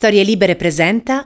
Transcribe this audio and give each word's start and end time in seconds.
Storie 0.00 0.22
Libere 0.22 0.56
presenta. 0.56 1.22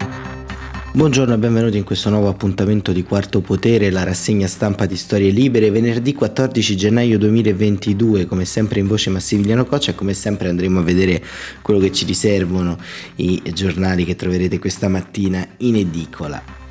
Buongiorno 0.93 1.35
e 1.35 1.39
benvenuti 1.39 1.77
in 1.77 1.85
questo 1.85 2.11
nuovo 2.11 2.27
appuntamento 2.27 2.91
di 2.91 3.05
Quarto 3.05 3.41
Potere, 3.41 3.89
la 3.93 4.03
rassegna 4.03 4.49
stampa 4.49 4.85
di 4.85 4.97
Storie 4.97 5.31
Libere, 5.31 5.71
venerdì 5.71 6.13
14 6.13 6.77
gennaio 6.77 7.17
2022, 7.19 8.27
come 8.27 8.45
sempre 8.45 8.81
in 8.81 8.89
voce 8.89 9.11
Massimiliano 9.11 9.65
Coccia 9.65 9.93
e 9.93 9.95
come 9.95 10.13
sempre 10.13 10.49
andremo 10.49 10.81
a 10.81 10.83
vedere 10.83 11.23
quello 11.63 11.79
che 11.79 11.93
ci 11.93 12.05
riservano 12.05 12.77
i 13.15 13.41
giornali 13.53 14.05
che 14.05 14.17
troverete 14.17 14.59
questa 14.59 14.89
mattina 14.89 15.47
in 15.59 15.77
edicola. 15.77 16.64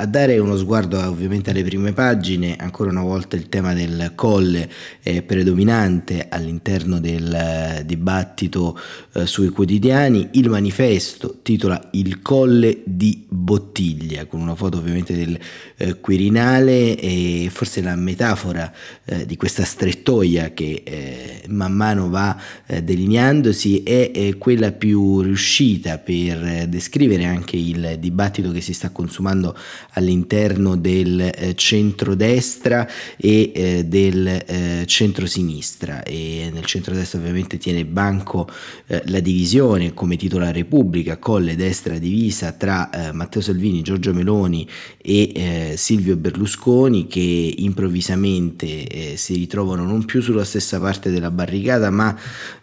A 0.00 0.06
dare 0.06 0.38
uno 0.38 0.56
sguardo 0.56 0.98
ovviamente 0.98 1.50
alle 1.50 1.62
prime 1.62 1.92
pagine, 1.92 2.56
ancora 2.58 2.88
una 2.88 3.02
volta 3.02 3.36
il 3.36 3.50
tema 3.50 3.74
del 3.74 4.12
colle 4.14 4.66
è 5.02 5.20
predominante 5.20 6.26
all'interno 6.30 6.98
del 6.98 7.30
eh, 7.30 7.82
dibattito 7.84 8.80
eh, 9.12 9.26
sui 9.26 9.50
quotidiani. 9.50 10.30
Il 10.32 10.48
manifesto 10.48 11.40
titola 11.42 11.90
Il 11.90 12.22
colle 12.22 12.80
di 12.86 13.26
bottiglia, 13.28 14.24
con 14.24 14.40
una 14.40 14.54
foto 14.54 14.78
ovviamente 14.78 15.14
del 15.14 15.38
eh, 15.76 16.00
Quirinale 16.00 16.98
e 16.98 17.50
forse 17.52 17.82
la 17.82 17.94
metafora 17.94 18.72
eh, 19.04 19.26
di 19.26 19.36
questa 19.36 19.64
strettoia 19.64 20.54
che 20.54 20.82
eh, 20.82 21.42
man 21.48 21.72
mano 21.72 22.08
va 22.08 22.40
eh, 22.64 22.82
delineandosi 22.82 23.82
è, 23.82 24.12
è, 24.12 24.38
quella 24.38 24.72
più 24.72 25.20
riuscita 25.20 25.98
per 25.98 26.68
descrivere 26.68 27.26
anche 27.26 27.56
il 27.56 27.96
dibattito 27.98 28.50
che 28.50 28.62
si 28.62 28.72
sta 28.72 28.88
consumando 28.88 29.54
all'interno 29.92 30.76
del 30.76 31.20
eh, 31.20 31.54
centrodestra 31.54 32.88
e 33.16 33.52
eh, 33.54 33.84
del 33.84 34.26
eh, 34.26 34.84
centrosinistra. 34.86 36.02
E 36.02 36.50
nel 36.52 36.64
centrodestra 36.64 37.18
ovviamente 37.18 37.58
tiene 37.58 37.84
banco 37.84 38.48
eh, 38.86 39.02
la 39.06 39.20
divisione 39.20 39.94
come 39.94 40.16
titola 40.16 40.50
Repubblica, 40.50 41.18
colle 41.18 41.56
destra 41.56 41.98
divisa 41.98 42.52
tra 42.52 42.90
eh, 42.90 43.12
Matteo 43.12 43.40
Salvini, 43.40 43.82
Giorgio 43.82 44.12
Meloni 44.12 44.68
e 45.00 45.32
eh, 45.34 45.74
Silvio 45.76 46.16
Berlusconi 46.16 47.06
che 47.06 47.54
improvvisamente 47.58 49.16
si 49.16 49.34
ritrovano 49.34 49.84
non 49.84 50.04
più 50.04 50.20
sulla 50.20 50.44
stessa 50.44 50.78
parte 50.78 51.10
della 51.10 51.30
barricata 51.30 51.90
ma 51.90 52.16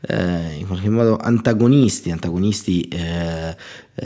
in 0.10 0.66
qualche 0.68 0.90
modo 0.90 1.18
antagonisti, 1.18 2.12
antagonisti 2.12 2.82
eh, 2.82 3.56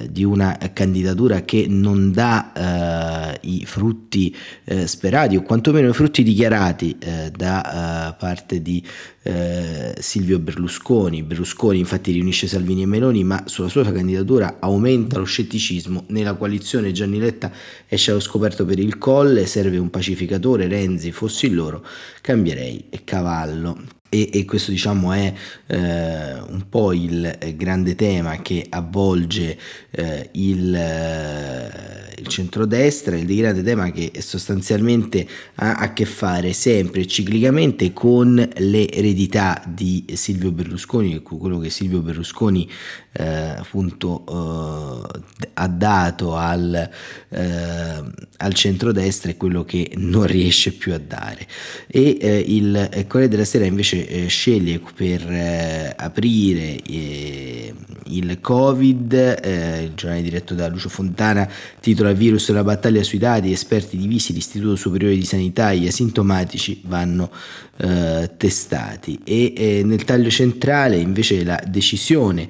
di 0.09 0.23
una 0.23 0.57
candidatura 0.71 1.41
che 1.41 1.65
non 1.67 2.11
dà 2.11 3.33
eh, 3.33 3.39
i 3.41 3.65
frutti 3.65 4.35
eh, 4.63 4.87
sperati 4.87 5.35
o 5.35 5.41
quantomeno 5.41 5.89
i 5.89 5.93
frutti 5.93 6.23
dichiarati 6.23 6.97
eh, 6.99 7.31
da 7.35 8.09
eh, 8.09 8.15
parte 8.17 8.61
di 8.61 8.83
eh, 9.23 9.93
Silvio 9.99 10.39
Berlusconi. 10.39 11.23
Berlusconi 11.23 11.79
infatti 11.79 12.11
riunisce 12.11 12.47
Salvini 12.47 12.83
e 12.83 12.85
Meloni 12.85 13.23
ma 13.23 13.43
sulla 13.47 13.67
sua 13.67 13.83
candidatura 13.91 14.57
aumenta 14.59 15.17
lo 15.17 15.25
scetticismo. 15.25 16.05
Nella 16.07 16.35
coalizione 16.35 16.91
Gianni 16.91 17.19
Letta 17.19 17.51
esce 17.87 18.11
allo 18.11 18.19
scoperto 18.19 18.65
per 18.65 18.79
il 18.79 18.97
colle, 18.97 19.45
serve 19.45 19.77
un 19.77 19.89
pacificatore, 19.89 20.67
Renzi 20.67 21.11
fossi 21.11 21.49
loro, 21.49 21.85
cambierei 22.21 22.85
cavallo. 23.03 24.00
E, 24.13 24.29
e, 24.33 24.43
questo 24.43 24.71
diciamo 24.71 25.13
è 25.13 25.33
eh, 25.67 26.33
un 26.33 26.65
po' 26.67 26.91
il 26.91 27.33
grande 27.55 27.95
tema 27.95 28.41
che 28.41 28.65
avvolge 28.67 29.57
eh, 29.89 30.27
il, 30.33 30.75
eh, 30.75 32.13
il 32.17 32.27
centrodestra, 32.27 33.15
il 33.15 33.33
grande 33.33 33.63
tema 33.63 33.89
che 33.89 34.11
sostanzialmente 34.19 35.25
ha 35.55 35.75
a 35.75 35.93
che 35.93 36.03
fare 36.03 36.51
sempre 36.51 37.07
ciclicamente 37.07 37.93
con 37.93 38.35
le 38.35 38.91
eredità 38.91 39.63
di 39.65 40.03
Silvio 40.11 40.51
Berlusconi, 40.51 41.21
quello 41.21 41.59
che 41.59 41.69
Silvio 41.69 42.01
Berlusconi 42.01 42.69
eh, 43.13 43.25
appunto 43.57 45.03
eh, 45.05 45.19
ha 45.53 45.67
dato 45.67 46.35
al, 46.35 46.89
eh, 47.29 48.03
al 48.37 48.53
centrodestra 48.53 49.31
e 49.31 49.37
quello 49.37 49.65
che 49.65 49.91
non 49.97 50.25
riesce 50.25 50.71
più 50.71 50.93
a 50.93 50.97
dare. 50.97 51.45
E 51.87 52.43
il 52.47 52.89
Corriere 53.07 53.31
della 53.31 53.45
Sera 53.45 53.65
invece 53.65 54.07
eh, 54.07 54.27
sceglie 54.27 54.81
per 54.95 55.29
eh, 55.29 55.93
aprire 55.97 56.81
eh, 56.83 57.73
il 58.05 58.39
Covid, 58.39 59.13
eh, 59.13 59.83
il 59.83 59.93
giornale 59.95 60.21
diretto 60.21 60.53
da 60.53 60.67
Lucio 60.67 60.89
Fontana 60.89 61.49
titola 61.79 62.13
Virus 62.13 62.49
la 62.49 62.63
battaglia 62.63 63.03
sui 63.03 63.17
dati, 63.17 63.51
esperti 63.51 63.97
divisi, 63.97 64.33
l'Istituto 64.33 64.75
Superiore 64.75 65.15
di 65.15 65.25
Sanità, 65.25 65.73
gli 65.73 65.87
asintomatici 65.87 66.81
vanno 66.85 67.29
eh, 67.77 68.31
testati 68.37 69.19
e 69.23 69.53
eh, 69.55 69.81
nel 69.83 70.03
taglio 70.03 70.29
centrale 70.29 70.97
invece 70.97 71.43
la 71.43 71.61
decisione 71.65 72.49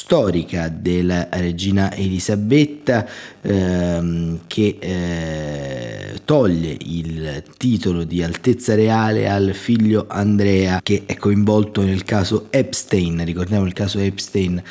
storica 0.00 0.70
della 0.70 1.28
regina 1.30 1.94
Elisabetta 1.94 3.06
ehm, 3.42 4.40
che 4.46 4.78
toglie 6.24 6.74
il 6.80 7.42
titolo 7.58 8.04
di 8.04 8.22
altezza 8.22 8.74
reale 8.74 9.28
al 9.28 9.52
figlio 9.52 10.06
Andrea 10.08 10.80
che 10.82 11.02
è 11.04 11.16
coinvolto 11.16 11.82
nel 11.82 12.04
caso 12.04 12.46
Epstein, 12.48 13.22
ricordiamo 13.26 13.66
il 13.66 13.74
caso 13.74 13.98
Epstein 13.98 14.62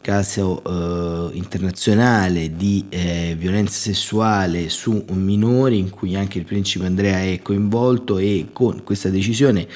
caso 0.00 0.62
eh, 0.64 1.36
internazionale 1.36 2.54
di 2.54 2.86
eh, 2.88 3.34
violenza 3.38 3.78
sessuale 3.78 4.68
su 4.68 5.04
minori 5.10 5.78
in 5.78 5.90
cui 5.90 6.16
anche 6.16 6.38
il 6.38 6.44
principe 6.44 6.86
Andrea 6.86 7.20
è 7.20 7.40
coinvolto 7.42 8.18
e 8.18 8.48
con 8.52 8.82
questa 8.84 9.08
decisione 9.10 9.66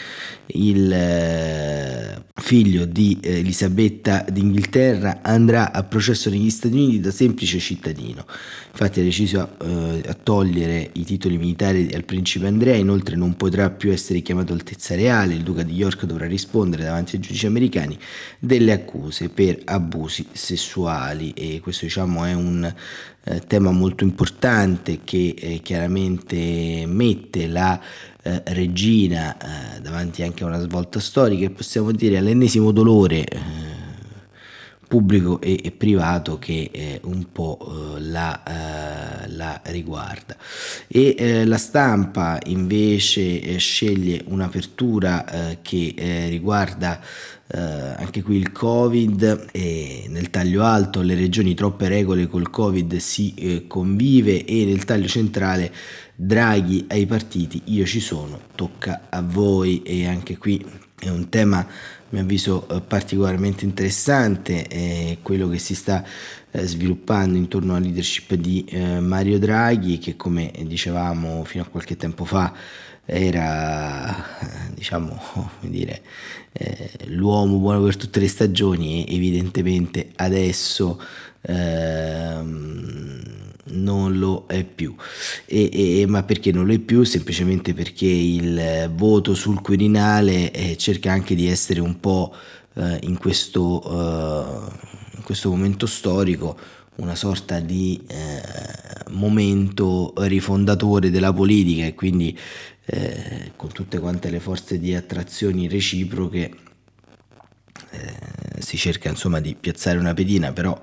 il 0.48 0.92
eh, 0.92 2.22
figlio 2.34 2.84
di 2.84 3.18
eh, 3.20 3.38
Elisabetta 3.38 4.24
d'Inghilterra 4.30 5.20
andrà 5.22 5.72
a 5.72 5.82
processo 5.82 6.30
negli 6.30 6.50
Stati 6.50 6.74
Uniti 6.74 7.00
da 7.00 7.10
semplice 7.10 7.58
cittadino. 7.58 8.24
Infatti 8.70 9.00
ha 9.00 9.02
deciso 9.02 9.40
a, 9.40 9.64
eh, 9.64 10.02
a 10.06 10.14
togliere 10.14 10.90
i 10.92 11.04
titoli 11.04 11.38
militari 11.38 11.90
al 11.92 12.04
principe 12.04 12.46
Andrea, 12.46 12.76
inoltre 12.76 13.16
non 13.16 13.36
potrà 13.36 13.70
più 13.70 13.90
essere 13.90 14.20
chiamato 14.20 14.52
Altezza 14.52 14.94
Reale, 14.94 15.34
il 15.34 15.42
duca 15.42 15.62
di 15.62 15.74
York 15.74 16.04
dovrà 16.04 16.26
rispondere 16.26 16.84
davanti 16.84 17.16
ai 17.16 17.22
giudici 17.22 17.46
americani 17.46 17.98
delle 18.38 18.72
accuse 18.72 19.28
per 19.28 19.60
abusi 19.64 20.26
sessuali 20.32 21.32
e 21.32 21.60
questo 21.60 21.86
diciamo 21.86 22.24
è 22.24 22.34
un 22.34 22.72
eh, 23.28 23.40
tema 23.40 23.72
molto 23.72 24.04
importante 24.04 25.00
che 25.02 25.34
eh, 25.36 25.60
chiaramente 25.60 26.84
mette 26.86 27.48
la 27.48 27.80
eh, 28.22 28.42
regina 28.46 29.36
eh, 29.36 29.80
davanti 29.80 30.22
anche 30.22 30.44
a 30.44 30.46
una 30.46 30.60
svolta 30.60 31.00
storica 31.00 31.46
e 31.46 31.50
possiamo 31.50 31.90
dire 31.90 32.18
all'ennesimo 32.18 32.70
dolore 32.70 33.24
eh, 33.24 33.38
pubblico 34.86 35.40
e, 35.40 35.60
e, 35.60 35.72
privato 35.72 36.38
che 36.38 36.70
eh, 36.72 37.00
un 37.02 37.26
po' 37.32 37.58
eh, 37.96 38.00
la, 38.00 38.42
eh, 39.24 39.28
la, 39.30 39.60
riguarda. 39.64 40.36
E 40.86 41.16
eh, 41.18 41.44
la 41.44 41.58
stampa 41.58 42.38
invece 42.46 43.58
sceglie 43.58 44.22
un'apertura 44.26 45.56
che 45.62 46.26
riguarda 46.28 47.00
eh, 47.48 47.60
anche 47.60 48.22
qui 48.22 48.36
il 48.36 48.50
Covid 48.50 49.48
e 49.52 50.06
nel 50.08 50.30
taglio 50.30 50.64
alto 50.64 51.00
le 51.02 51.14
regioni 51.14 51.54
troppe 51.54 51.88
regole 51.88 52.26
col 52.26 52.50
Covid 52.50 52.96
si 52.96 53.34
eh, 53.34 53.66
convive 53.66 54.44
e 54.44 54.64
nel 54.64 54.84
taglio 54.84 55.06
centrale 55.06 55.72
Draghi 56.14 56.86
ai 56.88 57.06
partiti 57.06 57.62
io 57.66 57.84
ci 57.84 58.00
sono, 58.00 58.40
tocca 58.54 59.06
a 59.10 59.22
voi. 59.22 59.82
E 59.82 60.06
anche 60.06 60.38
qui 60.38 60.64
è 60.98 61.08
un 61.08 61.28
tema 61.28 61.58
a 61.58 61.66
mio 62.08 62.22
avviso 62.22 62.66
eh, 62.68 62.80
particolarmente 62.80 63.64
interessante, 63.64 64.66
è 64.66 65.18
quello 65.22 65.48
che 65.48 65.58
si 65.58 65.74
sta 65.74 66.04
eh, 66.50 66.66
sviluppando 66.66 67.36
intorno 67.36 67.74
alla 67.74 67.84
leadership 67.84 68.34
di 68.34 68.64
eh, 68.64 69.00
Mario 69.00 69.38
Draghi 69.38 69.98
che 69.98 70.16
come 70.16 70.52
dicevamo 70.64 71.44
fino 71.44 71.64
a 71.64 71.66
qualche 71.66 71.96
tempo 71.96 72.24
fa 72.24 72.52
era 73.04 74.24
diciamo 74.74 75.20
come 75.32 75.70
dire 75.70 76.02
eh, 76.58 76.90
l'uomo 77.06 77.58
buono 77.58 77.82
per 77.82 77.96
tutte 77.96 78.20
le 78.20 78.28
stagioni 78.28 79.06
evidentemente 79.08 80.10
adesso 80.16 81.00
ehm, 81.42 83.22
non 83.68 84.18
lo 84.18 84.44
è 84.46 84.64
più. 84.64 84.94
E, 85.44 86.00
e, 86.00 86.06
ma 86.06 86.22
perché 86.22 86.52
non 86.52 86.66
lo 86.66 86.72
è 86.72 86.78
più? 86.78 87.02
Semplicemente 87.04 87.74
perché 87.74 88.06
il 88.06 88.90
voto 88.94 89.34
sul 89.34 89.60
Quirinale 89.60 90.52
eh, 90.52 90.76
cerca 90.76 91.12
anche 91.12 91.34
di 91.34 91.48
essere 91.48 91.80
un 91.80 91.98
po' 92.00 92.34
eh, 92.74 92.98
in 93.02 93.18
questo 93.18 93.82
eh, 93.82 94.94
in 95.16 95.22
questo 95.22 95.50
momento 95.50 95.86
storico 95.86 96.56
una 96.96 97.14
sorta 97.14 97.60
di 97.60 98.02
eh, 98.06 98.42
momento 99.10 100.14
rifondatore 100.16 101.10
della 101.10 101.32
politica 101.32 101.84
e 101.84 101.94
quindi 101.94 102.36
eh, 102.86 103.52
con 103.56 103.70
tutte 103.72 103.98
quante 103.98 104.30
le 104.30 104.40
forze 104.40 104.78
di 104.78 104.94
attrazioni 104.94 105.68
reciproche 105.68 106.50
eh, 107.90 108.60
si 108.60 108.76
cerca 108.76 109.08
insomma 109.08 109.40
di 109.40 109.54
piazzare 109.54 109.98
una 109.98 110.14
pedina 110.14 110.52
però 110.52 110.78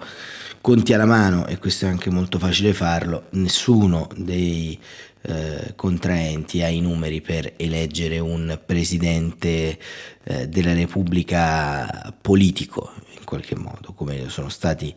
conti 0.61 0.93
alla 0.93 1.05
mano 1.05 1.47
e 1.47 1.57
questo 1.57 1.85
è 1.85 1.89
anche 1.89 2.09
molto 2.09 2.37
facile 2.39 2.73
farlo 2.73 3.27
nessuno 3.31 4.07
dei 4.15 4.79
eh, 5.25 5.73
contraenti 5.75 6.61
ha 6.61 6.67
i 6.67 6.81
numeri 6.81 7.21
per 7.21 7.53
eleggere 7.57 8.19
un 8.19 8.59
presidente 8.63 9.79
eh, 10.23 10.47
della 10.49 10.73
Repubblica 10.73 12.13
politico 12.21 12.91
qualche 13.33 13.55
modo, 13.55 13.93
come 13.93 14.29
sono 14.29 14.49
stati 14.49 14.93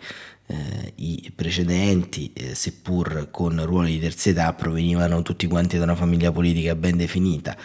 eh, 0.46 0.92
i 0.96 1.32
precedenti, 1.34 2.30
eh, 2.32 2.54
seppur 2.54 3.28
con 3.30 3.64
ruoli 3.64 3.92
di 3.92 4.00
terzietà, 4.00 4.52
provenivano 4.52 5.22
tutti 5.22 5.46
quanti 5.46 5.76
da 5.76 5.84
una 5.84 5.96
famiglia 5.96 6.32
politica 6.32 6.74
ben 6.74 6.96
definita. 6.96 7.56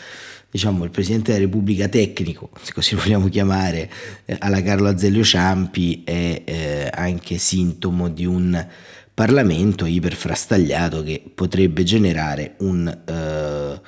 Diciamo, 0.50 0.84
il 0.84 0.90
Presidente 0.92 1.32
della 1.32 1.46
Repubblica 1.46 1.88
tecnico, 1.88 2.50
se 2.62 2.74
così 2.74 2.96
lo 2.96 3.02
vogliamo 3.02 3.30
chiamare, 3.30 3.90
eh, 4.26 4.36
alla 4.40 4.62
Carlo 4.62 4.90
Azeglio 4.90 5.24
Ciampi, 5.24 6.04
è 6.04 6.42
eh, 6.44 6.90
anche 6.94 7.38
sintomo 7.38 8.10
di 8.10 8.26
un 8.26 8.68
Parlamento 9.14 9.86
iperfrastagliato 9.86 11.04
che 11.04 11.24
potrebbe 11.34 11.84
generare 11.84 12.56
un 12.60 12.88
eh, 12.88 13.82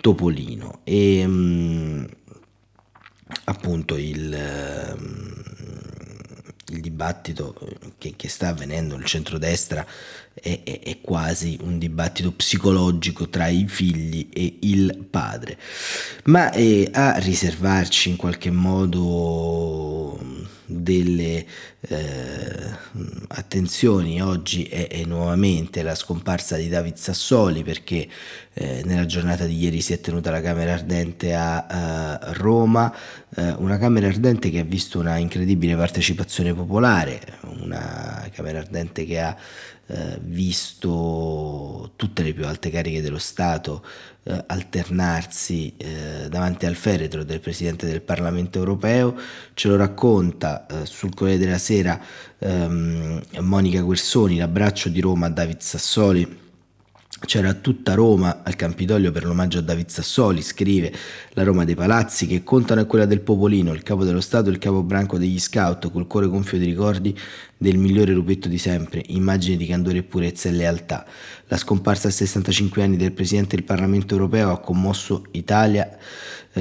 topolino. 0.00 0.80
E, 0.84 1.26
mh, 1.26 1.32
mm, 1.32 2.04
appunto 3.44 3.96
il, 3.96 4.32
ehm, 4.32 5.33
il 6.70 6.80
dibattito 6.80 7.54
che, 7.98 8.14
che, 8.16 8.28
sta 8.28 8.48
avvenendo 8.48 8.96
nel 8.96 9.04
centrodestra 9.04 9.86
è, 10.32 10.60
è, 10.64 10.80
è, 10.80 11.00
quasi 11.00 11.58
un 11.62 11.78
dibattito 11.78 12.32
psicologico 12.32 13.28
tra 13.28 13.48
i 13.48 13.66
figli 13.68 14.28
e 14.32 14.58
il 14.60 15.06
padre, 15.10 15.58
ma 16.24 16.50
eh, 16.52 16.88
a 16.92 17.18
riservarci 17.18 18.08
in 18.08 18.16
qualche 18.16 18.50
modo 18.50 20.18
delle 20.66 21.44
eh, 21.80 22.70
attenzioni 23.28 24.22
oggi 24.22 24.64
è, 24.64 24.88
è, 24.88 25.04
nuovamente 25.04 25.82
la 25.82 25.94
scomparsa 25.94 26.56
di 26.56 26.68
David 26.68 26.96
Sassoli 26.96 27.62
perché 27.62 28.08
eh, 28.54 28.82
nella 28.84 29.06
giornata 29.06 29.44
di 29.44 29.56
ieri 29.56 29.80
si 29.80 29.92
è 29.92 30.00
tenuta 30.00 30.30
la 30.30 30.40
Camera 30.40 30.72
Ardente 30.72 31.34
a, 31.34 31.66
a 31.66 32.32
Roma, 32.32 32.94
eh, 33.34 33.54
una 33.58 33.78
Camera 33.78 34.06
Ardente 34.06 34.50
che 34.50 34.60
ha 34.60 34.64
visto 34.64 34.98
una 34.98 35.16
incredibile 35.18 35.76
partecipazione 35.76 36.54
popolare, 36.54 37.20
una 37.60 38.28
Camera 38.32 38.58
Ardente 38.58 39.04
che 39.04 39.20
ha 39.20 39.36
eh, 39.86 40.18
visto 40.20 41.92
tutte 41.96 42.22
le 42.22 42.32
più 42.32 42.46
alte 42.46 42.70
cariche 42.70 43.02
dello 43.02 43.18
Stato 43.18 43.84
eh, 44.24 44.44
alternarsi 44.46 45.74
eh, 45.76 46.28
davanti 46.28 46.66
al 46.66 46.74
feretro 46.74 47.24
del 47.24 47.40
Presidente 47.40 47.86
del 47.86 48.00
Parlamento 48.00 48.58
europeo, 48.58 49.14
ce 49.54 49.68
lo 49.68 49.76
racconta 49.76 50.66
eh, 50.66 50.86
sul 50.86 51.14
Corriere 51.14 51.38
della 51.38 51.58
Sera 51.58 52.00
ehm, 52.38 53.20
Monica 53.40 53.80
Guersoni, 53.80 54.38
l'abbraccio 54.38 54.88
di 54.88 55.00
Roma 55.00 55.26
a 55.26 55.30
David 55.30 55.60
Sassoli 55.60 56.42
c'era 57.24 57.54
tutta 57.54 57.94
Roma 57.94 58.42
al 58.42 58.56
Campidoglio 58.56 59.12
per 59.12 59.24
l'omaggio 59.24 59.58
a 59.58 59.62
David 59.62 59.88
Sassoli, 59.88 60.42
scrive 60.42 60.92
la 61.30 61.42
Roma 61.42 61.64
dei 61.64 61.74
Palazzi, 61.74 62.26
che 62.26 62.42
contano 62.42 62.82
è 62.82 62.86
quella 62.86 63.06
del 63.06 63.20
Popolino, 63.20 63.72
il 63.72 63.82
capo 63.82 64.04
dello 64.04 64.20
Stato, 64.20 64.50
il 64.50 64.58
capo 64.58 64.82
branco 64.82 65.18
degli 65.18 65.38
scout, 65.38 65.90
col 65.90 66.06
cuore 66.06 66.26
gonfio 66.26 66.58
di 66.58 66.64
ricordi 66.64 67.18
del 67.56 67.78
migliore 67.78 68.12
rubetto 68.12 68.48
di 68.48 68.58
sempre, 68.58 69.02
immagine 69.06 69.56
di 69.56 69.66
candore 69.66 70.02
purezza 70.02 70.48
e 70.48 70.52
lealtà. 70.52 71.06
La 71.48 71.56
scomparsa 71.56 72.08
a 72.08 72.10
65 72.10 72.82
anni 72.82 72.96
del 72.96 73.12
Presidente 73.12 73.56
del 73.56 73.64
Parlamento 73.64 74.14
europeo 74.14 74.50
ha 74.50 74.60
commosso 74.60 75.24
Italia 75.32 75.96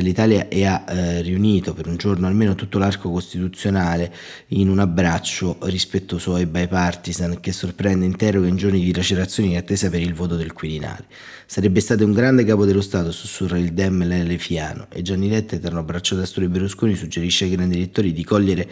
l'Italia 0.01 0.47
e 0.47 0.65
ha 0.65 0.83
eh, 0.87 1.21
riunito 1.21 1.73
per 1.73 1.87
un 1.87 1.97
giorno 1.97 2.27
almeno 2.27 2.55
tutto 2.55 2.79
l'arco 2.79 3.11
costituzionale 3.11 4.13
in 4.47 4.69
un 4.69 4.79
abbraccio 4.79 5.57
rispettoso 5.63 6.33
ai 6.35 6.45
bipartisan 6.45 7.39
che 7.39 7.51
sorprende 7.51 8.05
interroga 8.05 8.47
in 8.47 8.55
giorni 8.55 8.79
di 8.79 8.93
lacerazioni 8.93 9.51
in 9.51 9.57
attesa 9.57 9.89
per 9.89 10.01
il 10.01 10.13
voto 10.13 10.35
del 10.35 10.53
Quirinale. 10.53 11.05
Sarebbe 11.53 11.81
stato 11.81 12.03
un 12.03 12.13
grande 12.13 12.45
capo 12.45 12.65
dello 12.65 12.81
Stato, 12.81 13.11
sussurra 13.11 13.59
il 13.59 13.73
Dem 13.73 14.07
Lelefiano 14.07 14.87
e 14.89 15.03
Gianni 15.03 15.29
Letta, 15.29 15.53
eterno 15.53 15.81
abbraccio 15.81 16.15
da 16.15 16.25
Storia 16.25 16.49
Berlusconi, 16.49 16.95
suggerisce 16.95 17.43
ai 17.43 17.51
grandi 17.51 17.75
elettori 17.75 18.11
di 18.11 18.23
cogliere 18.23 18.67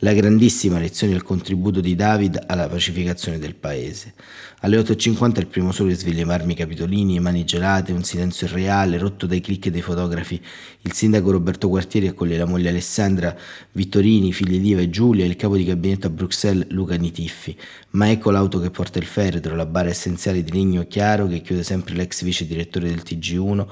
la 0.00 0.12
grandissima 0.12 0.78
lezione 0.78 1.14
e 1.14 1.16
il 1.16 1.22
contributo 1.22 1.80
di 1.80 1.94
David 1.94 2.44
alla 2.46 2.68
pacificazione 2.68 3.38
del 3.38 3.54
paese. 3.54 4.12
Alle 4.60 4.78
8.50 4.78 5.38
il 5.38 5.46
primo 5.46 5.72
sole 5.72 5.94
sveglia 5.94 6.22
i 6.22 6.26
marmi 6.26 6.54
capitolini, 6.54 7.20
mani 7.20 7.44
gelate, 7.44 7.92
un 7.92 8.02
silenzio 8.02 8.46
irreale, 8.46 8.98
rotto 8.98 9.26
dai 9.26 9.40
click 9.40 9.68
dei 9.68 9.80
fotografi. 9.80 10.38
Il 10.82 10.92
sindaco 10.92 11.30
Roberto 11.30 11.68
Quartieri 11.68 12.08
accoglie 12.08 12.36
la 12.36 12.46
moglie 12.46 12.68
Alessandra 12.68 13.34
Vittorini, 13.72 14.32
figli 14.32 14.60
Liva 14.60 14.80
e 14.80 14.90
Giulia 14.90 15.24
e 15.24 15.28
il 15.28 15.36
capo 15.36 15.56
di 15.56 15.64
gabinetto 15.64 16.08
a 16.08 16.10
Bruxelles 16.10 16.66
Luca 16.70 16.96
Nitiffi. 16.96 17.56
Ma 17.90 18.10
ecco 18.10 18.30
l'auto 18.30 18.58
che 18.60 18.70
porta 18.70 18.98
il 18.98 19.06
feretro, 19.06 19.54
la 19.54 19.66
bara 19.66 19.88
essenziale 19.88 20.42
di 20.42 20.52
legno 20.52 20.86
chiaro 20.86 21.26
che 21.26 21.40
chiude 21.40 21.62
sempre 21.62 21.94
l'ex 21.94 22.22
vice 22.26 22.46
direttore 22.46 22.88
del 22.88 23.02
TG1 23.04 23.66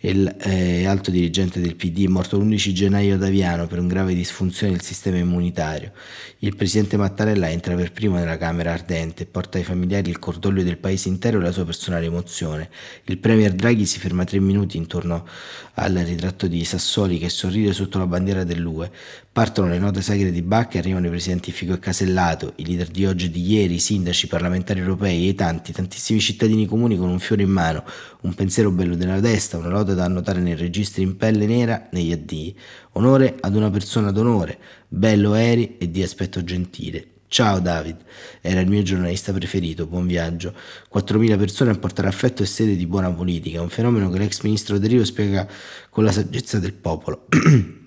il 0.00 0.36
eh, 0.40 0.86
alto 0.86 1.10
dirigente 1.10 1.58
del 1.58 1.74
PD, 1.74 2.04
morto 2.04 2.38
l'11 2.38 2.72
gennaio 2.72 3.14
ad 3.14 3.22
Aviano 3.22 3.66
per 3.66 3.78
un 3.78 3.88
grave 3.88 4.14
disfunzione 4.14 4.72
del 4.72 4.82
sistema 4.82 5.16
immunitario. 5.16 5.92
Il 6.40 6.54
presidente 6.54 6.98
Mattarella 6.98 7.50
entra 7.50 7.74
per 7.74 7.92
primo 7.92 8.16
nella 8.16 8.36
Camera 8.36 8.72
ardente 8.72 9.22
e 9.22 9.26
porta 9.26 9.56
ai 9.56 9.64
familiari 9.64 10.10
il 10.10 10.18
cordoglio 10.18 10.62
del 10.62 10.76
paese 10.76 11.08
intero 11.08 11.38
e 11.38 11.42
la 11.42 11.50
sua 11.50 11.64
personale 11.64 12.06
emozione. 12.06 12.68
Il 13.04 13.18
premier 13.18 13.52
Draghi 13.54 13.86
si 13.86 13.98
ferma 13.98 14.24
tre 14.24 14.38
minuti 14.38 14.76
intorno 14.76 15.26
al 15.74 15.94
ritratto 15.94 16.46
di 16.46 16.62
Sassoli 16.64 17.18
che 17.18 17.30
sorride 17.30 17.72
sotto 17.72 17.98
la 17.98 18.06
bandiera 18.06 18.44
dell'UE. 18.44 18.90
Partono 19.36 19.68
le 19.68 19.78
note 19.78 20.00
sagre 20.00 20.30
di 20.30 20.40
Bach 20.40 20.74
e 20.74 20.78
arrivano 20.78 21.08
i 21.08 21.10
presidenti 21.10 21.52
Fico 21.52 21.74
e 21.74 21.78
Casellato, 21.78 22.54
i 22.56 22.64
leader 22.64 22.88
di 22.88 23.04
oggi 23.04 23.26
e 23.26 23.30
di 23.30 23.46
ieri, 23.46 23.74
i 23.74 23.78
sindaci, 23.78 24.24
i 24.24 24.28
parlamentari 24.28 24.80
europei 24.80 25.26
e 25.26 25.28
i 25.28 25.34
tanti, 25.34 25.72
tantissimi 25.72 26.20
cittadini 26.20 26.64
comuni 26.64 26.96
con 26.96 27.10
un 27.10 27.18
fiore 27.18 27.42
in 27.42 27.50
mano, 27.50 27.84
un 28.22 28.32
pensiero 28.32 28.70
bello 28.70 28.96
nella 28.96 29.20
testa, 29.20 29.58
una 29.58 29.68
lode 29.68 29.94
da 29.94 30.04
annotare 30.04 30.40
nei 30.40 30.56
registri 30.56 31.02
in 31.02 31.18
pelle 31.18 31.44
nera 31.44 31.86
negli 31.90 32.12
addii. 32.12 32.56
Onore 32.92 33.36
ad 33.38 33.54
una 33.54 33.68
persona 33.68 34.10
d'onore, 34.10 34.58
bello 34.88 35.34
eri 35.34 35.76
e 35.76 35.90
di 35.90 36.02
aspetto 36.02 36.42
gentile. 36.42 37.06
Ciao 37.28 37.58
David, 37.58 37.96
era 38.40 38.60
il 38.60 38.70
mio 38.70 38.80
giornalista 38.80 39.34
preferito, 39.34 39.86
buon 39.86 40.06
viaggio. 40.06 40.54
4.000 40.90 41.36
persone 41.36 41.72
a 41.72 41.78
portare 41.78 42.08
affetto 42.08 42.42
e 42.42 42.46
sede 42.46 42.74
di 42.74 42.86
buona 42.86 43.12
politica, 43.12 43.60
un 43.60 43.68
fenomeno 43.68 44.08
che 44.08 44.16
l'ex 44.16 44.40
ministro 44.40 44.78
De 44.78 44.88
Rio 44.88 45.04
spiega 45.04 45.46
con 45.90 46.04
la 46.04 46.12
saggezza 46.12 46.58
del 46.58 46.72
popolo. 46.72 47.26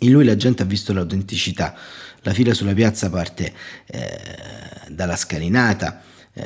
In 0.00 0.12
lui 0.12 0.24
la 0.24 0.36
gente 0.36 0.62
ha 0.62 0.66
visto 0.66 0.92
l'autenticità. 0.92 1.74
La 2.22 2.32
fila 2.32 2.52
sulla 2.54 2.74
piazza 2.74 3.08
parte 3.08 3.52
eh, 3.86 4.20
dalla 4.88 5.16
scalinata, 5.16 6.02
eh, 6.32 6.44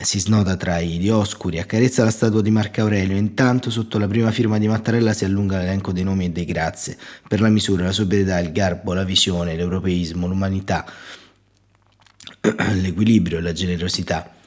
si 0.00 0.20
snoda 0.20 0.56
tra 0.56 0.78
i 0.78 0.98
dioscuri, 0.98 1.58
accarezza 1.58 2.04
la 2.04 2.10
statua 2.10 2.42
di 2.42 2.50
Marco 2.50 2.82
Aurelio. 2.82 3.16
Intanto, 3.16 3.70
sotto 3.70 3.98
la 3.98 4.06
prima 4.06 4.30
firma 4.30 4.58
di 4.58 4.68
Mattarella, 4.68 5.12
si 5.12 5.24
allunga 5.24 5.58
l'elenco 5.58 5.92
dei 5.92 6.04
nomi 6.04 6.26
e 6.26 6.30
dei 6.30 6.44
grazie 6.44 6.96
per 7.26 7.40
la 7.40 7.48
misura, 7.48 7.84
la 7.84 7.92
sobrietà, 7.92 8.38
il 8.38 8.52
garbo, 8.52 8.92
la 8.92 9.04
visione, 9.04 9.56
l'europeismo, 9.56 10.26
l'umanità, 10.26 10.84
l'equilibrio 12.74 13.38
e 13.38 13.40
la 13.40 13.52
generosità. 13.52 14.37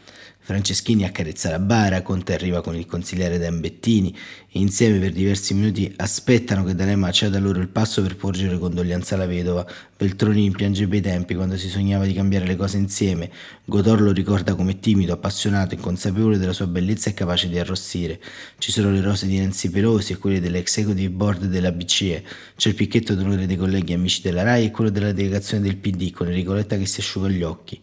Franceschini 0.44 1.06
accarezza 1.06 1.52
la 1.52 1.60
bara, 1.60 2.02
Conte 2.02 2.34
arriva 2.34 2.62
con 2.62 2.76
il 2.76 2.88
consigliere 2.88 3.38
Dembettini 3.38 4.10
e 4.52 4.60
insieme 4.60 4.98
per 4.98 5.12
diversi 5.12 5.54
minuti 5.54 5.94
aspettano 5.98 6.64
che 6.64 6.74
D'Alema 6.74 7.12
ceda 7.12 7.38
loro 7.38 7.60
il 7.60 7.68
passo 7.68 8.02
per 8.02 8.16
porgere 8.16 8.58
condoglianza 8.58 9.14
alla 9.14 9.28
vedova. 9.28 9.66
Beltroni 9.96 10.50
piange 10.50 10.88
bei 10.88 11.00
tempi 11.00 11.36
quando 11.36 11.58
si 11.58 11.70
sognava 11.70 12.06
di 12.06 12.14
cambiare 12.14 12.48
le 12.48 12.56
cose 12.56 12.78
insieme. 12.78 13.30
Godor 13.66 14.02
lo 14.02 14.12
ricorda 14.12 14.56
come 14.56 14.80
timido, 14.80 15.14
appassionato, 15.14 15.76
inconsapevole 15.76 16.40
della 16.40 16.54
sua 16.54 16.66
bellezza 16.66 17.12
e 17.12 17.14
capace 17.14 17.48
di 17.48 17.60
arrossire. 17.60 18.20
Ci 18.58 18.72
sono 18.72 18.90
le 18.90 19.02
rose 19.02 19.28
di 19.28 19.38
Nancy 19.38 19.70
Pelosi 19.70 20.14
e 20.14 20.18
quelle 20.18 20.40
dell'executive 20.40 21.12
board 21.12 21.46
della 21.46 21.72
BCE. 21.72 22.24
C'è 22.56 22.70
il 22.70 22.76
picchetto 22.76 23.14
d'onore 23.14 23.46
dei 23.46 23.58
colleghi 23.58 23.94
amici 23.94 24.22
della 24.24 24.42
RAI 24.42 24.66
e 24.66 24.72
quello 24.72 24.90
della 24.90 25.12
delegazione 25.12 25.62
del 25.62 25.78
PD 25.78 26.12
con 26.12 26.30
Enrico 26.30 26.54
Letta 26.54 26.78
che 26.78 26.88
si 26.88 27.00
asciuga 27.00 27.30
gli 27.30 27.44
occhi. 27.44 27.80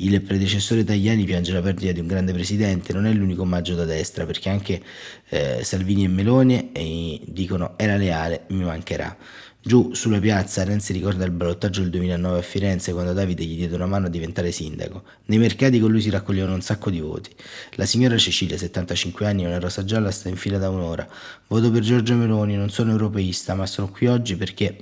Il 0.00 0.22
predecessore 0.22 0.84
Tajani 0.84 1.24
piange 1.24 1.52
la 1.52 1.60
perdita 1.60 1.90
di 1.90 1.98
un 1.98 2.06
grande 2.06 2.32
presidente, 2.32 2.92
non 2.92 3.04
è 3.04 3.12
l'unico 3.12 3.42
omaggio 3.42 3.74
da 3.74 3.84
destra, 3.84 4.26
perché 4.26 4.48
anche 4.48 4.80
eh, 5.28 5.64
Salvini 5.64 6.04
e 6.04 6.08
Meloni 6.08 6.70
eh, 6.70 7.20
dicono 7.26 7.74
era 7.76 7.96
leale, 7.96 8.44
mi 8.50 8.62
mancherà. 8.62 9.16
Giù 9.60 9.92
sulla 9.94 10.20
piazza 10.20 10.62
Renzi 10.62 10.92
ricorda 10.92 11.24
il 11.24 11.32
ballottaggio 11.32 11.80
del 11.80 11.90
2009 11.90 12.38
a 12.38 12.42
Firenze 12.42 12.92
quando 12.92 13.12
Davide 13.12 13.42
gli 13.42 13.56
diede 13.56 13.74
una 13.74 13.86
mano 13.86 14.06
a 14.06 14.08
diventare 14.08 14.52
sindaco. 14.52 15.02
Nei 15.26 15.38
mercati 15.38 15.80
con 15.80 15.90
lui 15.90 16.00
si 16.00 16.10
raccoglievano 16.10 16.54
un 16.54 16.62
sacco 16.62 16.90
di 16.90 17.00
voti. 17.00 17.30
La 17.72 17.84
signora 17.84 18.16
Cecilia, 18.16 18.56
75 18.56 19.26
anni, 19.26 19.46
una 19.46 19.58
rosa 19.58 19.84
gialla, 19.84 20.12
sta 20.12 20.28
in 20.28 20.36
fila 20.36 20.58
da 20.58 20.70
un'ora. 20.70 21.08
Voto 21.48 21.72
per 21.72 21.82
Giorgio 21.82 22.14
Meloni, 22.14 22.54
non 22.54 22.70
sono 22.70 22.92
europeista, 22.92 23.54
ma 23.54 23.66
sono 23.66 23.90
qui 23.90 24.06
oggi 24.06 24.36
perché 24.36 24.76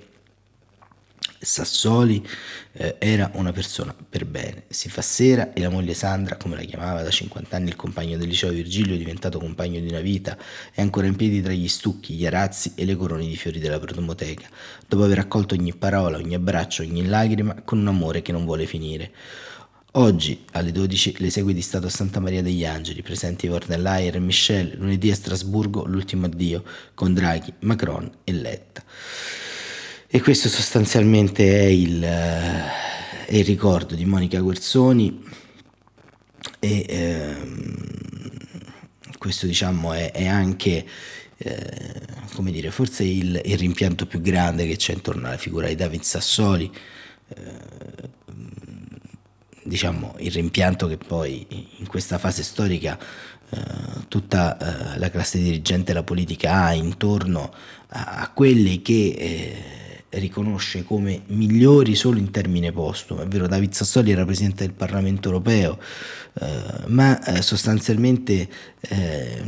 Sassoli 1.40 2.26
eh, 2.72 2.96
era 2.98 3.30
una 3.34 3.52
persona 3.52 3.94
per 4.08 4.26
bene. 4.26 4.64
Si 4.68 4.88
fa 4.88 5.02
sera 5.02 5.52
e 5.52 5.60
la 5.60 5.68
moglie 5.68 5.94
Sandra, 5.94 6.36
come 6.36 6.56
la 6.56 6.62
chiamava 6.62 7.02
da 7.02 7.10
50 7.10 7.56
anni 7.56 7.68
il 7.68 7.76
compagno 7.76 8.16
del 8.16 8.28
liceo 8.28 8.50
Virgilio, 8.50 8.96
diventato 8.96 9.38
compagno 9.38 9.80
di 9.80 9.88
una 9.88 10.00
vita, 10.00 10.36
è 10.72 10.80
ancora 10.80 11.06
in 11.06 11.16
piedi 11.16 11.42
tra 11.42 11.52
gli 11.52 11.68
stucchi, 11.68 12.14
gli 12.14 12.26
arazzi 12.26 12.72
e 12.74 12.84
le 12.84 12.96
corone 12.96 13.26
di 13.26 13.36
fiori 13.36 13.58
della 13.58 13.78
protomoteca, 13.78 14.48
dopo 14.86 15.04
aver 15.04 15.18
accolto 15.18 15.54
ogni 15.54 15.74
parola, 15.74 16.16
ogni 16.16 16.34
abbraccio, 16.34 16.82
ogni 16.82 17.06
lacrima 17.06 17.62
con 17.62 17.78
un 17.78 17.88
amore 17.88 18.22
che 18.22 18.32
non 18.32 18.44
vuole 18.44 18.66
finire. 18.66 19.12
Oggi 19.98 20.44
alle 20.52 20.72
12 20.72 21.16
le 21.20 21.30
segue 21.30 21.54
di 21.54 21.62
Stato 21.62 21.86
a 21.86 21.90
Santa 21.90 22.20
Maria 22.20 22.42
degli 22.42 22.66
Angeli, 22.66 23.00
presenti 23.00 23.48
Vornellayer 23.48 24.16
e 24.16 24.20
Michel, 24.20 24.76
lunedì 24.76 25.10
a 25.10 25.14
Strasburgo 25.14 25.86
l'ultimo 25.86 26.26
addio 26.26 26.62
con 26.92 27.14
Draghi, 27.14 27.54
Macron 27.60 28.10
e 28.24 28.32
Letta. 28.32 28.84
E 30.08 30.22
questo 30.22 30.48
sostanzialmente 30.48 31.60
è 31.60 31.64
il, 31.64 32.00
è 32.00 33.34
il 33.34 33.44
ricordo 33.44 33.96
di 33.96 34.04
Monica 34.04 34.38
Guerzoni 34.40 35.20
e 36.60 36.86
ehm, 36.88 37.88
questo 39.18 39.46
diciamo 39.46 39.92
è, 39.92 40.12
è 40.12 40.26
anche 40.28 40.86
eh, 41.38 42.06
come 42.34 42.52
dire, 42.52 42.70
forse 42.70 43.02
il, 43.02 43.40
il, 43.44 43.58
rimpianto 43.58 44.06
più 44.06 44.20
grande 44.20 44.66
che 44.66 44.76
c'è 44.76 44.92
intorno 44.92 45.26
alla 45.26 45.38
figura 45.38 45.66
di 45.66 45.74
David 45.74 46.02
Sassoli, 46.02 46.70
eh, 47.28 48.10
diciamo 49.64 50.14
il 50.18 50.30
rimpianto 50.30 50.86
che 50.86 50.98
poi 50.98 51.46
in 51.78 51.86
questa 51.88 52.18
fase 52.18 52.44
storica 52.44 52.96
eh, 53.50 53.58
tutta 54.06 54.94
eh, 54.94 54.98
la 54.98 55.10
classe 55.10 55.38
dirigente 55.38 55.90
e 55.90 55.94
la 55.94 56.04
politica 56.04 56.66
ha 56.66 56.74
intorno 56.74 57.52
a, 57.88 58.18
a 58.18 58.30
quelle 58.30 58.80
che 58.82 59.14
eh, 59.18 59.85
riconosce 60.18 60.84
come 60.84 61.22
migliori 61.28 61.94
solo 61.94 62.18
in 62.18 62.30
termine 62.30 62.72
postumo. 62.72 63.22
È 63.22 63.26
vero, 63.26 63.46
David 63.46 63.72
Sassoli 63.72 64.10
era 64.10 64.24
presidente 64.24 64.64
del 64.64 64.74
Parlamento 64.74 65.28
europeo, 65.28 65.78
eh, 66.40 66.62
ma 66.86 67.22
eh, 67.24 67.42
sostanzialmente 67.42 68.48
eh, 68.80 69.42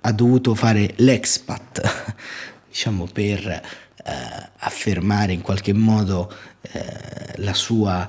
ha 0.00 0.12
dovuto 0.12 0.54
fare 0.54 0.92
l'expat, 0.96 2.14
diciamo, 2.68 3.06
per 3.12 3.46
eh, 3.46 3.62
affermare 4.58 5.32
in 5.32 5.40
qualche 5.40 5.72
modo 5.72 6.32
eh, 6.60 7.34
la 7.36 7.54
sua 7.54 8.08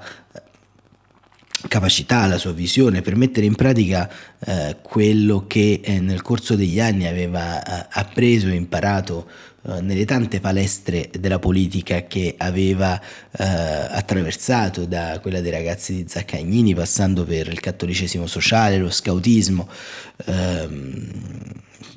capacità, 1.67 2.25
la 2.27 2.37
sua 2.37 2.51
visione, 2.51 3.01
per 3.01 3.15
mettere 3.15 3.45
in 3.45 3.55
pratica 3.55 4.09
eh, 4.39 4.77
quello 4.81 5.45
che 5.47 5.81
eh, 5.83 5.99
nel 5.99 6.21
corso 6.21 6.55
degli 6.55 6.79
anni 6.79 7.07
aveva 7.07 7.63
eh, 7.63 7.87
appreso 7.91 8.47
e 8.47 8.55
imparato 8.55 9.29
eh, 9.67 9.81
nelle 9.81 10.05
tante 10.05 10.39
palestre 10.39 11.09
della 11.19 11.39
politica 11.39 12.03
che 12.03 12.35
aveva 12.37 12.99
eh, 12.99 13.43
attraversato, 13.43 14.85
da 14.85 15.19
quella 15.21 15.41
dei 15.41 15.51
ragazzi 15.51 15.93
di 15.95 16.05
Zaccagnini, 16.07 16.75
passando 16.75 17.23
per 17.23 17.47
il 17.47 17.59
cattolicesimo 17.59 18.27
sociale, 18.27 18.77
lo 18.77 18.91
scautismo. 18.91 19.67
Ehm, 20.25 21.11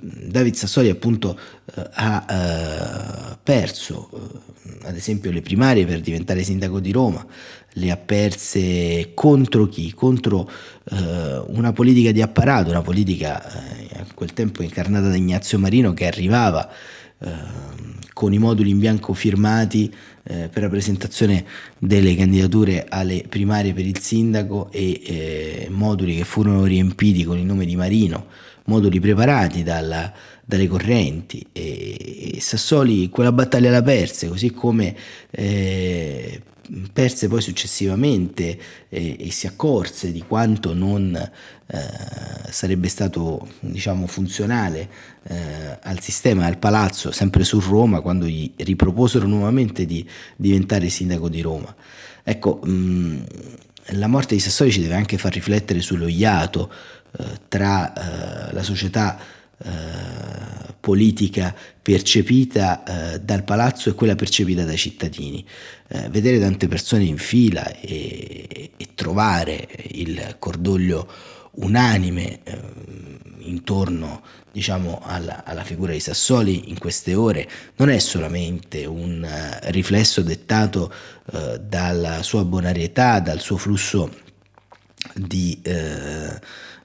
David 0.00 0.54
Sassoli 0.54 0.88
appunto 0.88 1.38
eh, 1.74 1.88
ha 1.92 3.36
perso 3.42 4.08
ad 4.84 4.96
esempio 4.96 5.30
le 5.30 5.42
primarie 5.42 5.84
per 5.84 6.00
diventare 6.00 6.42
sindaco 6.42 6.80
di 6.80 6.92
Roma, 6.92 7.24
le 7.72 7.90
ha 7.90 7.96
perse 7.96 9.12
contro 9.14 9.66
chi? 9.66 9.92
Contro 9.92 10.50
eh, 10.90 11.42
una 11.48 11.72
politica 11.72 12.10
di 12.12 12.22
apparato, 12.22 12.70
una 12.70 12.82
politica 12.82 13.42
eh, 13.42 13.98
a 13.98 14.06
quel 14.14 14.32
tempo 14.32 14.62
incarnata 14.62 15.08
da 15.08 15.16
Ignazio 15.16 15.58
Marino 15.58 15.92
che 15.92 16.06
arrivava 16.06 16.68
eh, 16.68 16.97
con 18.12 18.32
i 18.32 18.38
moduli 18.38 18.70
in 18.70 18.78
bianco 18.78 19.12
firmati 19.12 19.92
eh, 20.24 20.48
per 20.48 20.62
la 20.62 20.68
presentazione 20.68 21.44
delle 21.78 22.14
candidature 22.14 22.86
alle 22.88 23.24
primarie 23.28 23.72
per 23.72 23.86
il 23.86 23.98
sindaco 23.98 24.70
e 24.70 25.00
eh, 25.04 25.66
moduli 25.70 26.16
che 26.16 26.24
furono 26.24 26.64
riempiti 26.64 27.24
con 27.24 27.38
il 27.38 27.44
nome 27.44 27.64
di 27.64 27.76
Marino, 27.76 28.26
moduli 28.64 29.00
preparati 29.00 29.62
dalla, 29.62 30.12
dalle 30.44 30.66
correnti. 30.66 31.44
E, 31.52 32.34
e 32.34 32.40
Sassoli 32.40 33.08
quella 33.08 33.32
battaglia 33.32 33.70
la 33.70 33.82
perse, 33.82 34.28
così 34.28 34.50
come 34.52 34.94
eh, 35.30 36.42
perse 36.92 37.28
poi 37.28 37.40
successivamente 37.40 38.58
eh, 38.88 39.16
e 39.18 39.30
si 39.30 39.46
accorse 39.46 40.12
di 40.12 40.22
quanto 40.26 40.74
non 40.74 41.30
eh, 41.70 42.50
sarebbe 42.50 42.88
stato 42.88 43.46
diciamo 43.60 44.06
funzionale 44.06 44.88
eh, 45.24 45.78
al 45.82 46.00
sistema, 46.00 46.46
al 46.46 46.56
palazzo, 46.56 47.12
sempre 47.12 47.44
su 47.44 47.60
Roma, 47.60 48.00
quando 48.00 48.24
gli 48.24 48.50
riproposero 48.56 49.26
nuovamente 49.26 49.84
di 49.84 50.08
diventare 50.34 50.88
sindaco 50.88 51.28
di 51.28 51.42
Roma. 51.42 51.74
Ecco, 52.22 52.60
mh, 52.64 53.24
la 53.92 54.06
morte 54.06 54.34
di 54.34 54.40
Sassoli 54.40 54.72
ci 54.72 54.80
deve 54.80 54.94
anche 54.94 55.18
far 55.18 55.34
riflettere 55.34 55.82
sullo 55.82 56.08
iato 56.08 56.72
eh, 57.18 57.24
tra 57.48 57.92
eh, 57.92 58.52
la 58.54 58.62
società 58.62 59.18
eh, 59.58 59.68
politica 60.80 61.54
percepita 61.82 63.18
dal 63.20 63.44
palazzo 63.44 63.90
e 63.90 63.94
quella 63.94 64.14
percepita 64.14 64.64
dai 64.64 64.76
cittadini. 64.76 65.44
Vedere 66.08 66.38
tante 66.38 66.66
persone 66.66 67.04
in 67.04 67.18
fila 67.18 67.78
e, 67.80 68.70
e 68.74 68.88
trovare 68.94 69.68
il 69.90 70.36
cordoglio 70.38 71.06
unanime 71.60 72.40
eh, 72.44 72.60
intorno 73.40 74.22
diciamo, 74.52 75.00
alla, 75.02 75.44
alla, 75.44 75.64
figura 75.64 75.92
di 75.92 76.00
Sassoli 76.00 76.70
in 76.70 76.78
queste 76.78 77.14
ore 77.14 77.48
non 77.76 77.88
è 77.88 77.98
solamente 77.98 78.84
un 78.84 79.26
uh, 79.26 79.70
riflesso 79.70 80.22
dettato 80.22 80.92
uh, 81.32 81.58
dalla 81.58 82.22
sua 82.22 82.44
bonarietà, 82.44 83.20
dal 83.20 83.40
suo 83.40 83.56
flusso 83.56 84.10
di 85.14 85.60
uh, 85.64 86.38